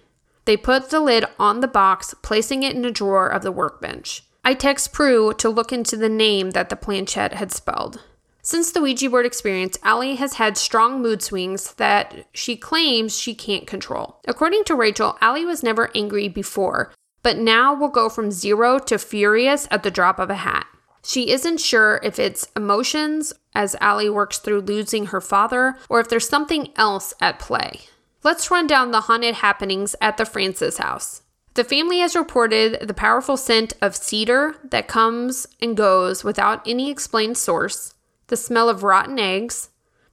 They 0.46 0.58
put 0.58 0.90
the 0.90 1.00
lid 1.00 1.26
on 1.40 1.60
the 1.60 1.68
box, 1.68 2.14
placing 2.22 2.64
it 2.64 2.76
in 2.76 2.84
a 2.84 2.92
drawer 2.92 3.28
of 3.28 3.44
the 3.44 3.52
workbench. 3.52 4.24
I 4.44 4.56
text 4.56 4.92
Prue 4.92 5.34
to 5.36 5.50
look 5.50 5.72
into 5.72 5.96
the 5.96 6.10
name 6.10 6.52
that 6.52 6.70
the 6.70 6.76
planchette 6.76 7.34
had 7.34 7.52
spelled. 7.52 8.02
Since 8.46 8.74
the 8.74 8.82
Ouija 8.82 9.10
board 9.10 9.26
experience, 9.26 9.76
Allie 9.82 10.18
has 10.18 10.36
had 10.36 10.56
strong 10.56 11.02
mood 11.02 11.24
swings 11.24 11.74
that 11.74 12.28
she 12.32 12.56
claims 12.56 13.18
she 13.18 13.34
can't 13.34 13.66
control. 13.66 14.20
According 14.28 14.66
to 14.66 14.76
Rachel, 14.76 15.18
Allie 15.20 15.46
was 15.46 15.64
never 15.64 15.90
angry 15.96 16.28
before, 16.28 16.94
but 17.24 17.40
now 17.40 17.74
will 17.74 17.90
go 17.90 18.08
from 18.08 18.30
zero 18.30 18.78
to 18.78 19.00
furious 19.00 19.68
at 19.72 19.82
the 19.82 19.90
drop 19.90 20.20
of 20.20 20.30
a 20.30 20.36
hat. 20.36 20.68
She 21.04 21.32
isn't 21.32 21.60
sure 21.60 22.00
if 22.04 22.20
it's 22.20 22.48
emotions 22.56 23.34
as 23.56 23.76
Allie 23.82 24.12
works 24.12 24.38
through 24.38 24.62
losing 24.62 25.08
her 25.08 25.22
father 25.22 25.80
or 25.90 26.00
if 26.00 26.08
there's 26.08 26.30
something 26.30 26.72
else 26.76 27.16
at 27.20 27.40
play. 27.40 27.80
Let's 28.24 28.52
run 28.52 28.68
down 28.68 28.92
the 28.92 29.02
haunted 29.02 29.36
happenings 29.36 29.96
at 30.00 30.18
the 30.18 30.26
Francis 30.26 30.78
house. 30.78 31.24
The 31.56 31.64
family 31.64 31.98
has 32.02 32.16
reported 32.16 32.88
the 32.88 32.94
powerful 32.94 33.38
scent 33.38 33.74
of 33.82 33.96
cedar 33.96 34.56
that 34.70 34.88
comes 34.88 35.48
and 35.60 35.76
goes 35.76 36.24
without 36.24 36.62
any 36.68 36.92
explained 36.92 37.40
source, 37.40 37.96
the 38.28 38.38
smell 38.38 38.70
of 38.70 38.84
rotten 38.84 39.20
eggs, 39.20 39.70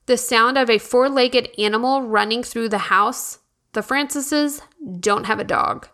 the 0.06 0.16
sound 0.16 0.58
of 0.58 0.68
a 0.68 0.78
four 0.78 1.08
legged 1.08 1.48
animal 1.58 2.02
running 2.02 2.42
through 2.42 2.68
the 2.68 2.78
house. 2.78 3.38
The 3.72 3.82
Francises 3.82 4.60
don't 5.00 5.26
have 5.26 5.38
a 5.38 5.44
dog. 5.44 5.88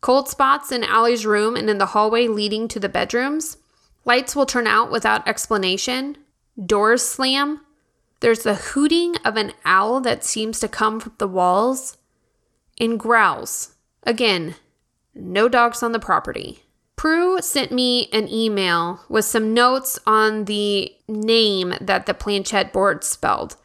Cold 0.00 0.28
spots 0.28 0.72
in 0.72 0.82
Allie's 0.82 1.24
room 1.24 1.56
and 1.56 1.70
in 1.70 1.78
the 1.78 1.86
hallway 1.86 2.26
leading 2.26 2.66
to 2.68 2.80
the 2.80 2.88
bedrooms. 2.88 3.56
Lights 4.04 4.34
will 4.34 4.46
turn 4.46 4.66
out 4.66 4.90
without 4.90 5.26
explanation. 5.28 6.18
Doors 6.66 7.02
slam. 7.02 7.60
There's 8.20 8.42
the 8.42 8.54
hooting 8.54 9.16
of 9.24 9.36
an 9.36 9.52
owl 9.64 10.00
that 10.00 10.24
seems 10.24 10.58
to 10.60 10.68
come 10.68 11.00
from 11.00 11.14
the 11.18 11.28
walls. 11.28 11.98
And 12.80 12.98
growls. 12.98 13.76
Again, 14.02 14.56
no 15.14 15.48
dogs 15.48 15.82
on 15.82 15.92
the 15.92 16.00
property. 16.00 16.61
Prue 17.02 17.42
sent 17.42 17.72
me 17.72 18.08
an 18.12 18.28
email 18.28 19.00
with 19.08 19.24
some 19.24 19.52
notes 19.52 19.98
on 20.06 20.44
the 20.44 20.94
name 21.08 21.74
that 21.80 22.06
the 22.06 22.14
planchette 22.14 22.72
board 22.72 23.02
spelled. 23.02 23.56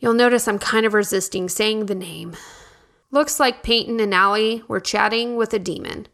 You'll 0.00 0.12
notice 0.12 0.48
I'm 0.48 0.58
kind 0.58 0.84
of 0.84 0.92
resisting 0.92 1.48
saying 1.48 1.86
the 1.86 1.94
name. 1.94 2.34
Looks 3.12 3.38
like 3.38 3.62
Peyton 3.62 4.00
and 4.00 4.12
Allie 4.12 4.64
were 4.66 4.80
chatting 4.80 5.36
with 5.36 5.54
a 5.54 5.60
demon, 5.60 6.08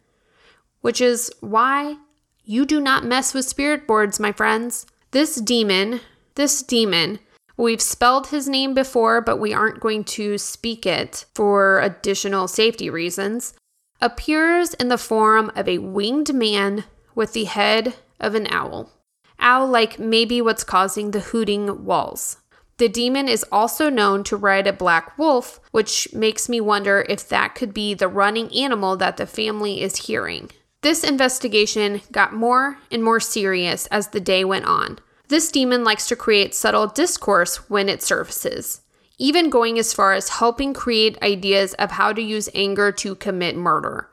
which 0.82 1.00
is 1.00 1.32
why 1.40 1.96
you 2.44 2.66
do 2.66 2.78
not 2.78 3.06
mess 3.06 3.32
with 3.32 3.48
spirit 3.48 3.86
boards, 3.86 4.20
my 4.20 4.30
friends. 4.30 4.84
This 5.12 5.36
demon, 5.36 6.02
this 6.34 6.62
demon, 6.62 7.20
we've 7.56 7.80
spelled 7.80 8.26
his 8.26 8.50
name 8.50 8.74
before, 8.74 9.22
but 9.22 9.38
we 9.38 9.54
aren't 9.54 9.80
going 9.80 10.04
to 10.04 10.36
speak 10.36 10.84
it 10.84 11.24
for 11.34 11.80
additional 11.80 12.48
safety 12.48 12.90
reasons 12.90 13.54
appears 14.00 14.74
in 14.74 14.88
the 14.88 14.98
form 14.98 15.50
of 15.54 15.68
a 15.68 15.78
winged 15.78 16.34
man 16.34 16.84
with 17.14 17.32
the 17.32 17.44
head 17.44 17.94
of 18.18 18.34
an 18.34 18.46
owl. 18.50 18.90
Owl 19.38 19.66
like 19.66 19.98
maybe 19.98 20.40
what's 20.40 20.64
causing 20.64 21.10
the 21.10 21.20
hooting 21.20 21.84
walls. 21.84 22.38
The 22.78 22.88
demon 22.88 23.28
is 23.28 23.44
also 23.52 23.90
known 23.90 24.24
to 24.24 24.36
ride 24.36 24.66
a 24.66 24.72
black 24.72 25.18
wolf, 25.18 25.60
which 25.70 26.08
makes 26.14 26.48
me 26.48 26.62
wonder 26.62 27.04
if 27.08 27.28
that 27.28 27.54
could 27.54 27.74
be 27.74 27.92
the 27.92 28.08
running 28.08 28.50
animal 28.54 28.96
that 28.96 29.18
the 29.18 29.26
family 29.26 29.82
is 29.82 30.06
hearing. 30.06 30.50
This 30.82 31.04
investigation 31.04 32.00
got 32.10 32.32
more 32.32 32.78
and 32.90 33.04
more 33.04 33.20
serious 33.20 33.86
as 33.88 34.08
the 34.08 34.20
day 34.20 34.44
went 34.46 34.64
on. 34.64 34.98
This 35.28 35.50
demon 35.50 35.84
likes 35.84 36.08
to 36.08 36.16
create 36.16 36.54
subtle 36.54 36.86
discourse 36.86 37.68
when 37.68 37.90
it 37.90 38.02
surfaces. 38.02 38.80
Even 39.20 39.50
going 39.50 39.78
as 39.78 39.92
far 39.92 40.14
as 40.14 40.30
helping 40.30 40.72
create 40.72 41.22
ideas 41.22 41.74
of 41.74 41.92
how 41.92 42.12
to 42.12 42.22
use 42.22 42.48
anger 42.54 42.90
to 42.90 43.14
commit 43.14 43.54
murder. 43.54 44.08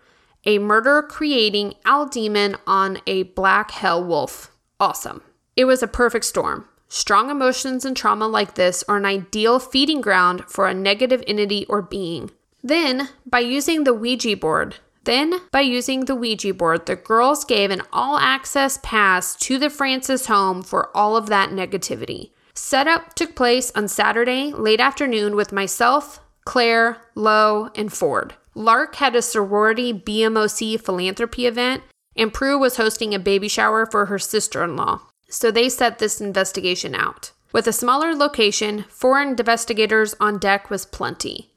A 0.46 0.60
murder 0.60 1.02
creating 1.02 1.74
Al 1.86 2.06
Demon 2.06 2.58
on 2.68 3.00
a 3.08 3.24
black 3.24 3.72
hell 3.72 4.04
wolf. 4.04 4.52
Awesome. 4.80 5.22
It 5.56 5.66
was 5.66 5.82
a 5.82 5.88
perfect 5.88 6.26
storm. 6.26 6.68
Strong 6.90 7.30
emotions 7.30 7.86
and 7.86 7.96
trauma 7.96 8.28
like 8.28 8.56
this 8.56 8.84
are 8.88 8.98
an 8.98 9.06
ideal 9.06 9.60
feeding 9.60 10.02
ground 10.02 10.44
for 10.48 10.68
a 10.68 10.74
negative 10.74 11.24
entity 11.26 11.66
or 11.68 11.82
being. 11.82 12.30
Then, 12.62 13.10
by 13.26 13.40
using 13.40 13.86
the 13.86 13.94
Ouija 13.94 14.36
board, 14.36 14.76
then, 15.06 15.36
by 15.52 15.62
using 15.62 16.04
the 16.04 16.16
Ouija 16.16 16.54
board, 16.54 16.86
the 16.86 16.98
girls 16.98 17.46
gave 17.46 17.72
an 17.72 17.82
all 17.94 18.18
access 18.18 18.78
pass 18.84 19.38
to 19.38 19.58
the 19.58 19.70
Francis 19.70 20.26
home 20.26 20.62
for 20.64 20.96
all 20.96 21.16
of 21.16 21.28
that 21.28 21.50
negativity. 21.50 22.32
Setup 22.58 23.14
took 23.14 23.36
place 23.36 23.72
on 23.76 23.88
Saturday, 23.88 24.52
late 24.52 24.80
afternoon, 24.80 25.36
with 25.36 25.52
myself, 25.52 26.20
Claire, 26.44 26.98
Lo, 27.14 27.70
and 27.76 27.94
Ford. 27.94 28.34
Lark 28.56 28.96
had 28.96 29.16
a 29.16 29.22
sorority 29.22 29.94
BMOC 29.94 30.82
philanthropy 30.82 31.46
event, 31.46 31.84
and 32.16 32.34
Prue 32.34 32.58
was 32.58 32.78
hosting 32.78 33.14
a 33.14 33.20
baby 33.20 33.48
shower 33.48 33.86
for 33.86 34.08
her 34.08 34.18
sister 34.18 34.64
in 34.64 34.76
law. 34.76 35.02
So 35.30 35.52
they 35.52 35.70
set 35.70 36.00
this 36.00 36.20
investigation 36.20 36.96
out. 36.96 37.32
With 37.54 37.68
a 37.68 37.72
smaller 37.72 38.16
location, 38.16 38.86
foreign 38.90 39.30
investigators 39.30 40.16
on 40.20 40.40
deck 40.40 40.72
was 40.72 40.84
plenty. 40.84 41.52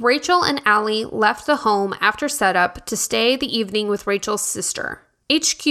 Rachel 0.00 0.42
and 0.42 0.60
Allie 0.64 1.04
left 1.04 1.46
the 1.46 1.58
home 1.58 1.94
after 2.00 2.28
setup 2.28 2.84
to 2.86 2.96
stay 2.96 3.36
the 3.36 3.56
evening 3.56 3.86
with 3.86 4.08
Rachel's 4.08 4.44
sister. 4.44 5.02
HQ 5.32 5.64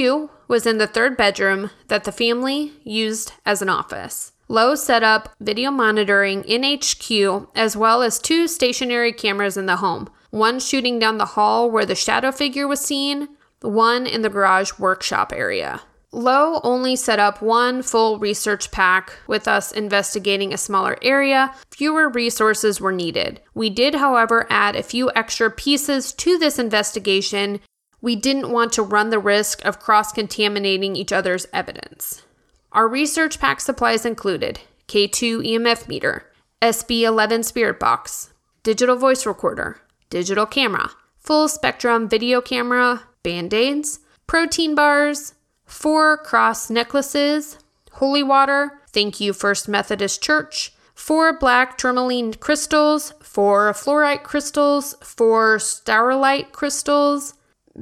was 0.48 0.66
in 0.66 0.78
the 0.78 0.88
third 0.88 1.18
bedroom 1.18 1.70
that 1.90 2.06
the 2.06 2.14
family 2.14 2.72
used 2.86 3.34
as 3.46 3.62
an 3.62 3.68
office. 3.68 4.32
Lo 4.52 4.74
set 4.74 5.04
up 5.04 5.36
video 5.40 5.70
monitoring 5.70 6.44
in 6.44 6.64
HQ 6.64 7.52
as 7.56 7.78
well 7.78 8.02
as 8.02 8.18
two 8.18 8.48
stationary 8.48 9.14
cameras 9.14 9.56
in 9.56 9.68
the 9.68 9.76
home, 9.76 10.10
one 10.32 10.60
shooting 10.60 10.98
down 10.98 11.20
the 11.20 11.26
hall 11.38 11.70
where 11.70 11.86
the 11.86 11.94
shadow 11.94 12.32
figure 12.32 12.68
was 12.68 12.82
seen, 12.82 13.28
one 13.62 14.08
in 14.08 14.24
the 14.24 14.30
garage 14.30 14.72
workshop 14.80 15.32
area. 15.36 15.82
Lo 16.12 16.60
only 16.64 16.96
set 16.96 17.20
up 17.20 17.44
one 17.44 17.84
full 17.84 18.18
research 18.18 18.72
pack, 18.72 19.14
with 19.28 19.48
us 19.48 19.72
investigating 19.72 20.52
a 20.52 20.58
smaller 20.58 20.98
area. 21.04 21.54
Fewer 21.70 22.10
resources 22.10 22.82
were 22.82 22.92
needed. 22.92 23.40
We 23.54 23.70
did, 23.70 23.94
however, 23.94 24.48
add 24.50 24.76
a 24.76 24.82
few 24.82 25.12
extra 25.16 25.52
pieces 25.52 26.12
to 26.14 26.40
this 26.40 26.58
investigation. 26.58 27.60
We 28.02 28.16
didn't 28.16 28.50
want 28.50 28.74
to 28.74 28.82
run 28.82 29.12
the 29.12 29.20
risk 29.20 29.64
of 29.64 29.80
cross 29.80 30.12
contaminating 30.12 30.96
each 30.96 31.12
other's 31.12 31.46
evidence. 31.54 32.24
Our 32.72 32.88
research 32.88 33.40
pack 33.40 33.62
supplies 33.62 34.06
included 34.06 34.60
K2 34.88 35.44
EMF 35.44 35.88
meter, 35.88 36.26
SB11 36.62 37.44
spirit 37.44 37.80
box, 37.80 38.32
digital 38.62 38.96
voice 38.96 39.26
recorder, 39.26 39.82
digital 40.12 40.46
camera, 40.46 40.92
full 41.18 41.48
spectrum 41.48 42.08
video 42.08 42.42
camera, 42.42 43.02
band 43.24 43.56
aids, 43.56 44.02
protein 44.28 44.76
bars, 44.76 45.34
four 45.66 46.18
cross 46.18 46.70
necklaces, 46.70 47.58
holy 47.94 48.22
water, 48.22 48.80
thank 48.88 49.20
you 49.20 49.34
First 49.34 49.68
Methodist 49.68 50.22
Church, 50.22 50.72
four 50.94 51.36
black 51.36 51.76
tourmaline 51.76 52.36
crystals, 52.36 53.14
four 53.20 53.74
fluorite 53.74 54.22
crystals, 54.22 54.94
four 55.02 55.58
starlight 55.58 56.52
crystals, 56.52 57.34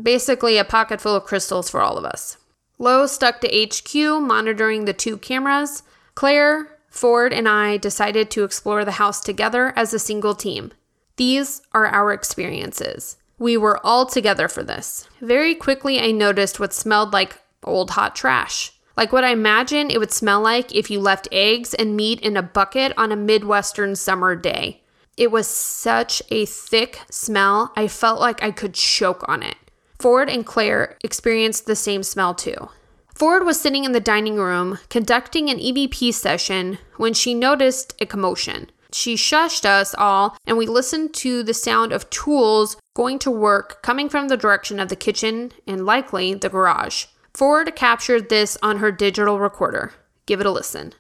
basically 0.02 0.58
a 0.58 0.64
pocket 0.64 1.02
full 1.02 1.16
of 1.16 1.26
crystals 1.26 1.70
for 1.70 1.82
all 1.82 1.98
of 1.98 2.06
us. 2.06 2.37
Lo 2.80 3.08
stuck 3.08 3.42
to 3.42 3.48
HQ, 3.48 4.22
monitoring 4.22 4.86
the 4.86 4.94
two 4.94 5.18
cameras. 5.18 5.84
Claire, 6.16 6.78
Ford, 6.90 7.34
and 7.34 7.48
I 7.48 7.78
decided 7.78 8.30
to 8.32 8.44
explore 8.44 8.86
the 8.86 8.94
house 8.94 9.20
together 9.20 9.74
as 9.76 9.94
a 9.94 10.00
single 10.00 10.36
team. 10.36 10.72
These 11.16 11.62
are 11.74 11.88
our 11.88 12.14
experiences. 12.14 13.18
We 13.40 13.58
were 13.58 13.86
all 13.86 14.06
together 14.06 14.48
for 14.48 14.64
this. 14.64 15.08
Very 15.22 15.56
quickly, 15.56 16.00
I 16.00 16.12
noticed 16.12 16.60
what 16.60 16.74
smelled 16.74 17.14
like 17.14 17.40
old 17.64 17.92
hot 17.92 18.16
trash. 18.16 18.74
Like 18.96 19.12
what 19.12 19.24
I 19.24 19.30
imagine 19.30 19.92
it 19.92 20.00
would 20.00 20.12
smell 20.12 20.42
like 20.42 20.74
if 20.74 20.90
you 20.90 21.00
left 21.00 21.28
eggs 21.32 21.74
and 21.74 21.96
meat 21.96 22.20
in 22.22 22.36
a 22.36 22.42
bucket 22.42 22.94
on 22.98 23.12
a 23.12 23.16
Midwestern 23.16 23.96
summer 23.96 24.36
day. 24.36 24.82
It 25.18 25.32
was 25.32 25.48
such 25.48 26.22
a 26.30 26.46
thick 26.46 27.02
smell, 27.10 27.74
I 27.76 27.88
felt 27.88 28.20
like 28.20 28.42
I 28.44 28.52
could 28.52 28.76
choke 28.76 29.28
on 29.28 29.42
it. 29.42 29.56
Ford 30.00 30.30
and 30.30 30.46
Claire 30.46 30.96
experienced 31.04 31.66
the 31.66 31.76
same 31.76 32.04
smell 32.04 32.36
too. 32.36 32.70
Ford 33.18 33.46
was 33.48 33.60
sitting 33.60 33.84
in 33.84 33.94
the 33.94 34.00
dining 34.00 34.36
room 34.36 34.78
conducting 34.90 35.50
an 35.50 35.58
EVP 35.58 36.14
session 36.14 36.78
when 36.98 37.16
she 37.16 37.34
noticed 37.34 37.96
a 38.00 38.06
commotion. 38.06 38.70
She 38.94 39.16
shushed 39.16 39.66
us 39.66 39.96
all, 39.98 40.38
and 40.46 40.56
we 40.56 40.68
listened 40.68 41.16
to 41.16 41.42
the 41.42 41.56
sound 41.56 41.92
of 41.92 42.08
tools 42.12 42.78
going 42.96 43.18
to 43.20 43.32
work 43.32 43.82
coming 43.82 44.08
from 44.08 44.28
the 44.28 44.38
direction 44.38 44.80
of 44.80 44.90
the 44.90 44.96
kitchen 44.96 45.52
and 45.66 45.84
likely 45.84 46.36
the 46.36 46.48
garage. 46.48 47.06
Ford 47.34 47.76
captured 47.76 48.30
this 48.30 48.56
on 48.62 48.78
her 48.78 48.92
digital 48.92 49.40
recorder. 49.40 49.94
Give 50.28 50.40
it 50.40 50.46
a 50.46 50.52
listen. 50.52 50.94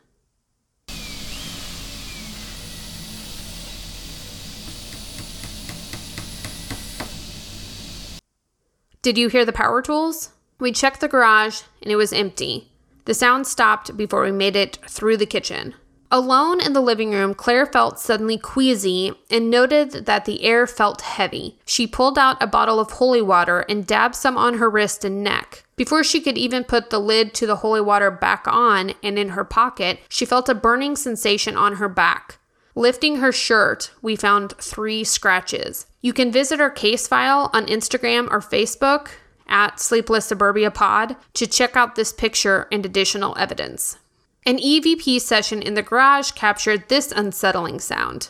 Did 9.03 9.19
you 9.19 9.27
hear 9.29 9.45
the 9.45 9.53
power 9.53 9.83
tools? 9.83 10.31
We 10.59 10.71
checked 10.71 11.01
the 11.01 11.07
garage 11.07 11.61
and 11.81 11.91
it 11.91 11.95
was 11.95 12.13
empty. 12.13 12.71
The 13.05 13.13
sound 13.13 13.47
stopped 13.47 13.95
before 13.95 14.23
we 14.23 14.31
made 14.31 14.55
it 14.55 14.79
through 14.87 15.17
the 15.17 15.25
kitchen. 15.25 15.75
Alone 16.09 16.61
in 16.61 16.71
the 16.71 16.81
living 16.81 17.11
room, 17.11 17.33
Claire 17.33 17.65
felt 17.65 17.99
suddenly 17.99 18.37
queasy 18.37 19.11
and 19.29 19.49
noted 19.49 20.05
that 20.05 20.23
the 20.23 20.43
air 20.43 20.65
felt 20.65 21.01
heavy. 21.01 21.59
She 21.65 21.85
pulled 21.85 22.17
out 22.17 22.41
a 22.41 22.47
bottle 22.47 22.79
of 22.79 22.91
holy 22.91 23.21
water 23.21 23.65
and 23.67 23.85
dabbed 23.85 24.15
some 24.15 24.37
on 24.37 24.55
her 24.55 24.69
wrist 24.69 25.03
and 25.03 25.21
neck. 25.21 25.65
Before 25.75 26.05
she 26.05 26.21
could 26.21 26.37
even 26.37 26.63
put 26.63 26.89
the 26.89 26.99
lid 26.99 27.33
to 27.35 27.45
the 27.45 27.57
holy 27.57 27.81
water 27.81 28.09
back 28.09 28.45
on 28.47 28.93
and 29.03 29.19
in 29.19 29.29
her 29.29 29.43
pocket, 29.43 29.99
she 30.07 30.25
felt 30.25 30.47
a 30.47 30.55
burning 30.55 30.95
sensation 30.95 31.57
on 31.57 31.75
her 31.75 31.89
back. 31.89 32.39
Lifting 32.73 33.17
her 33.17 33.33
shirt, 33.33 33.91
we 34.01 34.15
found 34.15 34.53
three 34.61 35.03
scratches. 35.03 35.87
You 36.01 36.13
can 36.13 36.31
visit 36.31 36.61
our 36.61 36.69
case 36.69 37.05
file 37.05 37.49
on 37.51 37.65
Instagram 37.65 38.29
or 38.31 38.39
Facebook 38.39 39.09
at 39.49 39.79
Sleepless 39.79 40.25
Suburbia 40.25 40.71
Pod 40.71 41.15
to 41.33 41.47
check 41.47 41.75
out 41.75 41.95
this 41.95 42.13
picture 42.13 42.67
and 42.71 42.85
additional 42.85 43.35
evidence. 43.37 43.97
An 44.45 44.57
EVP 44.57 45.19
session 45.19 45.61
in 45.61 45.73
the 45.73 45.81
garage 45.81 46.31
captured 46.31 46.87
this 46.89 47.11
unsettling 47.11 47.79
sound 47.79 48.29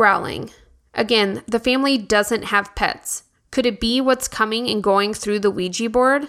growling. 0.00 0.50
Again, 0.94 1.42
the 1.46 1.60
family 1.60 1.98
doesn't 1.98 2.44
have 2.44 2.74
pets. 2.74 3.24
Could 3.50 3.66
it 3.66 3.80
be 3.80 4.00
what's 4.00 4.28
coming 4.28 4.66
and 4.66 4.82
going 4.82 5.12
through 5.12 5.40
the 5.40 5.50
Ouija 5.50 5.90
board? 5.90 6.28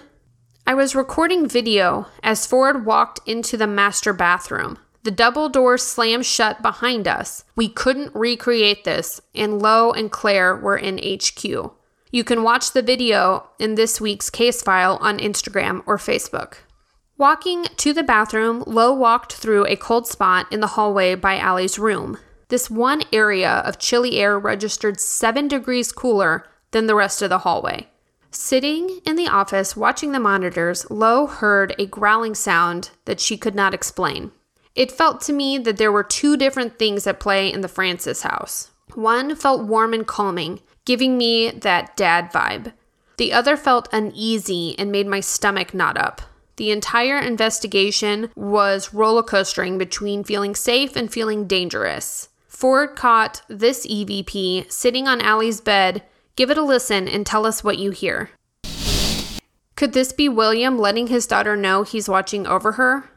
I 0.68 0.74
was 0.74 0.94
recording 0.94 1.48
video 1.48 2.08
as 2.22 2.46
Ford 2.46 2.86
walked 2.86 3.22
into 3.26 3.56
the 3.56 3.68
master 3.68 4.12
bathroom. 4.12 4.78
The 5.04 5.12
double 5.12 5.50
door 5.50 5.78
slammed 5.78 6.26
shut 6.26 6.62
behind 6.62 7.08
us. 7.08 7.44
We 7.56 7.70
couldn't 7.70 8.14
recreate 8.14 8.84
this, 8.84 9.20
and 9.34 9.60
Lo 9.62 9.92
and 9.92 10.12
Claire 10.12 10.56
were 10.56 10.78
in 10.78 11.00
HQ. 11.00 11.44
You 12.12 12.24
can 12.24 12.44
watch 12.44 12.72
the 12.72 12.82
video 12.82 13.50
in 13.58 13.76
this 13.76 14.00
week's 14.00 14.30
case 14.30 14.62
file 14.62 14.98
on 15.02 15.18
Instagram 15.18 15.82
or 15.88 15.98
Facebook. 15.98 16.58
Walking 17.18 17.66
to 17.78 17.94
the 17.94 18.04
bathroom, 18.04 18.64
Lo 18.68 18.94
walked 18.94 19.34
through 19.34 19.66
a 19.66 19.76
cold 19.76 20.08
spot 20.08 20.46
in 20.52 20.60
the 20.60 20.68
hallway 20.68 21.16
by 21.16 21.38
Allie's 21.38 21.80
room. 21.80 22.18
This 22.50 22.70
one 22.70 23.04
area 23.14 23.64
of 23.66 23.80
chilly 23.80 24.18
air 24.18 24.38
registered 24.38 25.00
7 25.00 25.48
degrees 25.48 25.92
cooler 25.92 26.46
than 26.72 26.88
the 26.88 26.96
rest 26.96 27.22
of 27.22 27.30
the 27.30 27.40
hallway. 27.40 27.88
Sitting 28.30 29.02
in 29.06 29.16
the 29.16 29.28
office 29.28 29.76
watching 29.76 30.12
the 30.12 30.20
monitors, 30.20 30.90
Lo 30.90 31.28
heard 31.28 31.74
a 31.80 31.86
growling 31.86 32.36
sound 32.36 32.92
that 33.06 33.20
she 33.20 33.38
could 33.38 33.56
not 33.56 33.74
explain. 33.74 34.32
It 34.76 34.92
felt 34.92 35.22
to 35.22 35.34
me 35.34 35.58
that 35.60 35.78
there 35.78 35.92
were 35.92 36.04
two 36.04 36.38
different 36.38 36.80
things 36.80 37.06
at 37.06 37.20
play 37.20 37.52
in 37.52 37.62
the 37.62 37.68
Francis 37.68 38.22
house. 38.22 38.72
One 38.96 39.36
felt 39.36 39.68
warm 39.68 39.94
and 39.94 40.08
calming, 40.08 40.62
giving 40.86 41.18
me 41.18 41.52
that 41.52 41.96
dad 41.98 42.32
vibe. 42.32 42.74
The 43.18 43.34
other 43.34 43.58
felt 43.58 43.90
uneasy 43.92 44.76
and 44.80 44.92
made 44.92 45.08
my 45.08 45.20
stomach 45.20 45.74
knot 45.74 45.98
up. 45.98 46.22
The 46.56 46.72
entire 46.72 47.18
investigation 47.18 48.30
was 48.36 48.94
roller 48.94 49.24
coastering 49.24 49.78
between 49.78 50.24
feeling 50.24 50.56
safe 50.56 50.96
and 50.96 51.12
feeling 51.12 51.48
dangerous. 51.48 52.30
Ford 52.48 52.96
caught 52.96 53.42
this 53.48 53.88
EVP 53.88 54.72
sitting 54.72 55.08
on 55.08 55.22
Allie's 55.22 55.62
bed. 55.62 56.04
Give 56.36 56.52
it 56.52 56.58
a 56.58 56.64
listen 56.64 57.08
and 57.08 57.26
tell 57.26 57.46
us 57.46 57.64
what 57.64 57.80
you 57.80 57.92
hear. 57.92 58.30
Could 59.76 59.94
this 59.94 60.14
be 60.14 60.30
William 60.30 60.78
letting 60.78 61.08
his 61.08 61.26
daughter 61.26 61.58
know 61.58 61.84
he's 61.84 62.08
watching 62.08 62.46
over 62.46 62.74
her? 62.74 63.10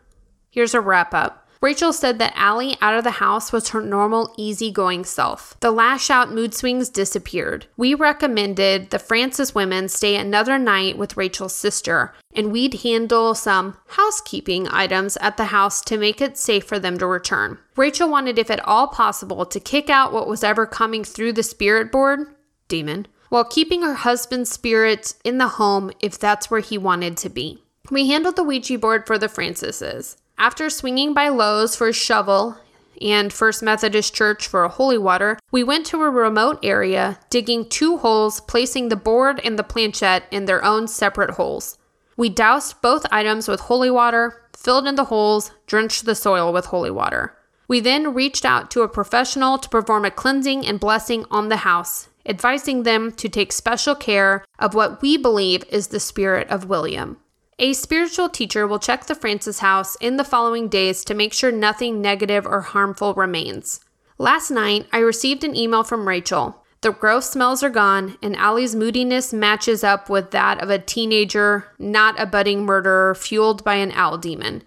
Here's 0.51 0.73
a 0.73 0.81
wrap 0.81 1.13
up. 1.13 1.44
Rachel 1.65 1.95
said 1.95 2.19
that 2.19 2.35
Allie 2.37 2.77
out 2.83 2.95
of 2.95 3.05
the 3.05 3.13
house 3.13 3.51
was 3.51 3.71
her 3.71 3.81
normal, 3.81 4.35
easygoing 4.37 5.07
self. 5.07 5.59
The 5.61 5.71
lash 5.71 6.11
out 6.11 6.31
mood 6.31 6.53
swings 6.53 6.91
disappeared. 6.91 7.65
We 7.79 7.95
recommended 7.95 8.91
the 8.91 8.99
Francis 8.99 9.55
women 9.55 9.89
stay 9.89 10.17
another 10.17 10.59
night 10.59 10.99
with 10.99 11.17
Rachel's 11.17 11.55
sister, 11.55 12.13
and 12.35 12.53
we'd 12.53 12.83
handle 12.83 13.35
some 13.35 13.79
housekeeping 13.87 14.69
items 14.69 15.17
at 15.23 15.39
the 15.39 15.47
house 15.47 15.81
to 15.85 15.97
make 15.97 16.21
it 16.21 16.37
safe 16.37 16.65
for 16.65 16.79
them 16.79 16.99
to 16.99 17.07
return. 17.07 17.57
Rachel 17.77 18.11
wanted, 18.11 18.39
if 18.39 18.51
at 18.51 18.63
all 18.67 18.89
possible, 18.89 19.47
to 19.47 19.59
kick 19.59 19.89
out 19.89 20.13
what 20.13 20.29
was 20.29 20.45
ever 20.45 20.67
coming 20.67 21.03
through 21.03 21.33
the 21.33 21.43
spirit 21.43 21.91
board, 21.91 22.27
demon, 22.69 23.07
while 23.31 23.43
keeping 23.43 23.81
her 23.81 23.95
husband's 23.95 24.51
spirit 24.51 25.15
in 25.25 25.39
the 25.39 25.49
home 25.49 25.93
if 26.01 26.19
that's 26.19 26.51
where 26.51 26.61
he 26.61 26.77
wanted 26.77 27.17
to 27.17 27.31
be. 27.31 27.63
We 27.91 28.09
handled 28.09 28.37
the 28.37 28.45
Ouija 28.45 28.79
board 28.79 29.07
for 29.07 29.17
the 29.17 29.29
Francises. 29.29 30.19
After 30.39 30.69
swinging 30.69 31.15
by 31.15 31.29
Lowe's 31.29 31.77
for 31.77 31.89
a 31.89 31.93
shovel 31.93 32.59
and 33.01 33.33
First 33.33 33.63
Methodist 33.63 34.15
Church 34.15 34.47
for 34.47 34.65
a 34.65 34.69
holy 34.69 34.99
water, 34.99 35.39
we 35.51 35.63
went 35.65 35.87
to 35.87 36.03
a 36.03 36.11
remote 36.11 36.59
area, 36.63 37.19
digging 37.31 37.69
two 37.69 37.99
holes, 37.99 38.41
placing 38.41 38.89
the 38.89 38.97
board 38.97 39.41
and 39.45 39.59
the 39.59 39.65
planchette 39.65 40.25
in 40.31 40.45
their 40.45 40.65
own 40.65 40.87
separate 40.87 41.31
holes. 41.31 41.79
We 42.17 42.29
doused 42.29 42.83
both 42.83 43.07
items 43.11 43.49
with 43.49 43.61
holy 43.61 43.91
water, 43.91 44.43
filled 44.57 44.87
in 44.87 44.97
the 44.97 45.05
holes, 45.05 45.51
drenched 45.67 46.05
the 46.05 46.15
soil 46.15 46.53
with 46.53 46.67
holy 46.67 46.91
water. 46.91 47.37
We 47.67 47.81
then 47.81 48.13
reached 48.13 48.45
out 48.45 48.71
to 48.73 48.83
a 48.83 48.89
professional 48.89 49.59
to 49.59 49.69
perform 49.69 50.05
a 50.05 50.11
cleansing 50.11 50.67
and 50.67 50.79
blessing 50.79 51.25
on 51.31 51.49
the 51.49 51.59
house, 51.59 52.09
advising 52.27 52.83
them 52.83 53.13
to 53.13 53.29
take 53.29 53.53
special 53.53 53.95
care 53.95 54.45
of 54.59 54.75
what 54.75 55.01
we 55.01 55.17
believe 55.17 55.65
is 55.71 55.89
the 55.89 56.01
spirit 56.01 56.49
of 56.51 56.69
William. 56.69 57.19
A 57.59 57.73
spiritual 57.73 58.29
teacher 58.29 58.67
will 58.67 58.81
check 58.81 59.07
the 59.07 59.15
Francis 59.15 59.61
house 59.61 59.97
in 60.01 60.17
the 60.17 60.25
following 60.25 60.69
days 60.69 61.05
to 61.05 61.15
make 61.15 61.33
sure 61.33 61.53
nothing 61.53 62.01
negative 62.01 62.47
or 62.47 62.61
harmful 62.63 63.15
remains. 63.15 63.79
Last 64.19 64.51
night, 64.51 64.87
I 64.93 64.99
received 64.99 65.45
an 65.45 65.55
email 65.55 65.85
from 65.85 66.09
Rachel. 66.09 66.65
The 66.81 66.91
gross 66.91 67.31
smells 67.31 67.63
are 67.63 67.71
gone, 67.71 68.19
and 68.21 68.37
Allie's 68.37 68.75
moodiness 68.75 69.33
matches 69.33 69.85
up 69.85 70.11
with 70.11 70.33
that 70.33 70.61
of 70.61 70.69
a 70.69 70.81
teenager, 70.81 71.67
not 71.79 72.21
a 72.21 72.27
budding 72.27 72.65
murderer 72.65 73.15
fueled 73.15 73.63
by 73.63 73.77
an 73.77 73.93
owl 73.93 74.19
demon. 74.19 74.65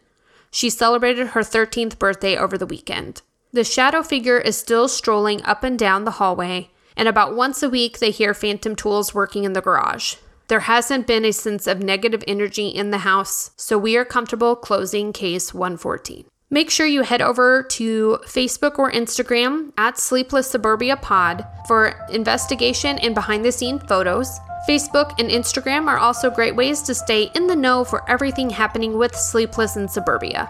She 0.50 0.70
celebrated 0.70 1.28
her 1.28 1.42
13th 1.42 2.00
birthday 2.00 2.38
over 2.38 2.58
the 2.58 2.66
weekend. 2.66 3.22
The 3.52 3.66
shadow 3.66 4.02
figure 4.02 4.40
is 4.40 4.58
still 4.58 4.88
strolling 4.88 5.44
up 5.44 5.64
and 5.64 5.78
down 5.78 6.06
the 6.06 6.12
hallway, 6.12 6.72
and 6.96 7.08
about 7.08 7.36
once 7.36 7.62
a 7.62 7.70
week 7.70 8.00
they 8.00 8.12
hear 8.12 8.34
phantom 8.34 8.76
tools 8.76 9.14
working 9.14 9.44
in 9.44 9.54
the 9.54 9.62
garage. 9.62 10.16
There 10.48 10.62
hasn't 10.62 11.08
been 11.08 11.26
a 11.26 11.34
sense 11.34 11.68
of 11.68 11.84
negative 11.84 12.24
energy 12.26 12.70
in 12.70 12.92
the 12.92 13.00
house, 13.00 13.52
so 13.58 13.78
we 13.78 13.98
are 13.98 14.06
comfortable 14.06 14.56
closing 14.56 15.12
case 15.12 15.54
114. 15.54 16.26
Make 16.50 16.70
sure 16.70 16.88
you 16.88 17.02
head 17.02 17.22
over 17.22 17.64
to 17.64 18.20
Facebook 18.24 18.80
or 18.80 18.90
Instagram 18.90 19.74
at 19.78 20.00
Sleepless 20.00 20.50
Suburbia 20.50 20.96
Pod 20.96 21.46
for 21.68 22.08
investigation 22.10 22.98
and 23.00 23.14
behind 23.14 23.44
the 23.44 23.52
scene 23.52 23.80
photos. 23.80 24.40
Facebook 24.70 25.20
and 25.20 25.30
Instagram 25.30 25.88
are 25.88 25.98
also 25.98 26.30
great 26.30 26.56
ways 26.56 26.82
to 26.84 26.96
stay 26.96 27.30
in 27.36 27.48
the 27.48 27.56
know 27.56 27.84
for 27.84 28.10
everything 28.10 28.50
happening 28.50 28.98
with 28.98 29.14
Sleepless 29.14 29.76
in 29.76 29.90
Suburbia. 29.90 30.50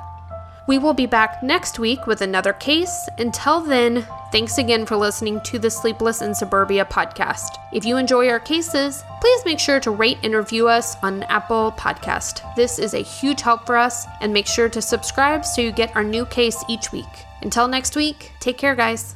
We 0.67 0.77
will 0.77 0.93
be 0.93 1.05
back 1.05 1.41
next 1.41 1.79
week 1.79 2.07
with 2.07 2.21
another 2.21 2.51
case. 2.51 3.07
Until 3.17 3.61
then, 3.61 4.05
thanks 4.33 4.57
again 4.57 4.85
for 4.85 4.97
listening 4.97 5.39
to 5.45 5.57
the 5.57 5.69
Sleepless 5.69 6.21
in 6.21 6.35
Suburbia 6.35 6.83
podcast. 6.83 7.57
If 7.71 7.85
you 7.85 7.95
enjoy 7.95 8.27
our 8.27 8.41
cases, 8.41 9.01
please 9.21 9.45
make 9.45 9.59
sure 9.59 9.79
to 9.79 9.91
rate 9.91 10.17
and 10.23 10.35
review 10.35 10.67
us 10.67 10.97
on 11.01 11.23
Apple 11.23 11.71
Podcast. 11.77 12.41
This 12.57 12.79
is 12.79 12.93
a 12.93 12.99
huge 12.99 13.39
help 13.39 13.65
for 13.65 13.77
us, 13.77 14.05
and 14.19 14.33
make 14.33 14.45
sure 14.45 14.67
to 14.67 14.81
subscribe 14.81 15.45
so 15.45 15.61
you 15.61 15.71
get 15.71 15.95
our 15.95 16.03
new 16.03 16.25
case 16.25 16.61
each 16.67 16.91
week. 16.91 17.05
Until 17.41 17.69
next 17.69 17.95
week, 17.95 18.33
take 18.41 18.57
care, 18.57 18.75
guys. 18.75 19.15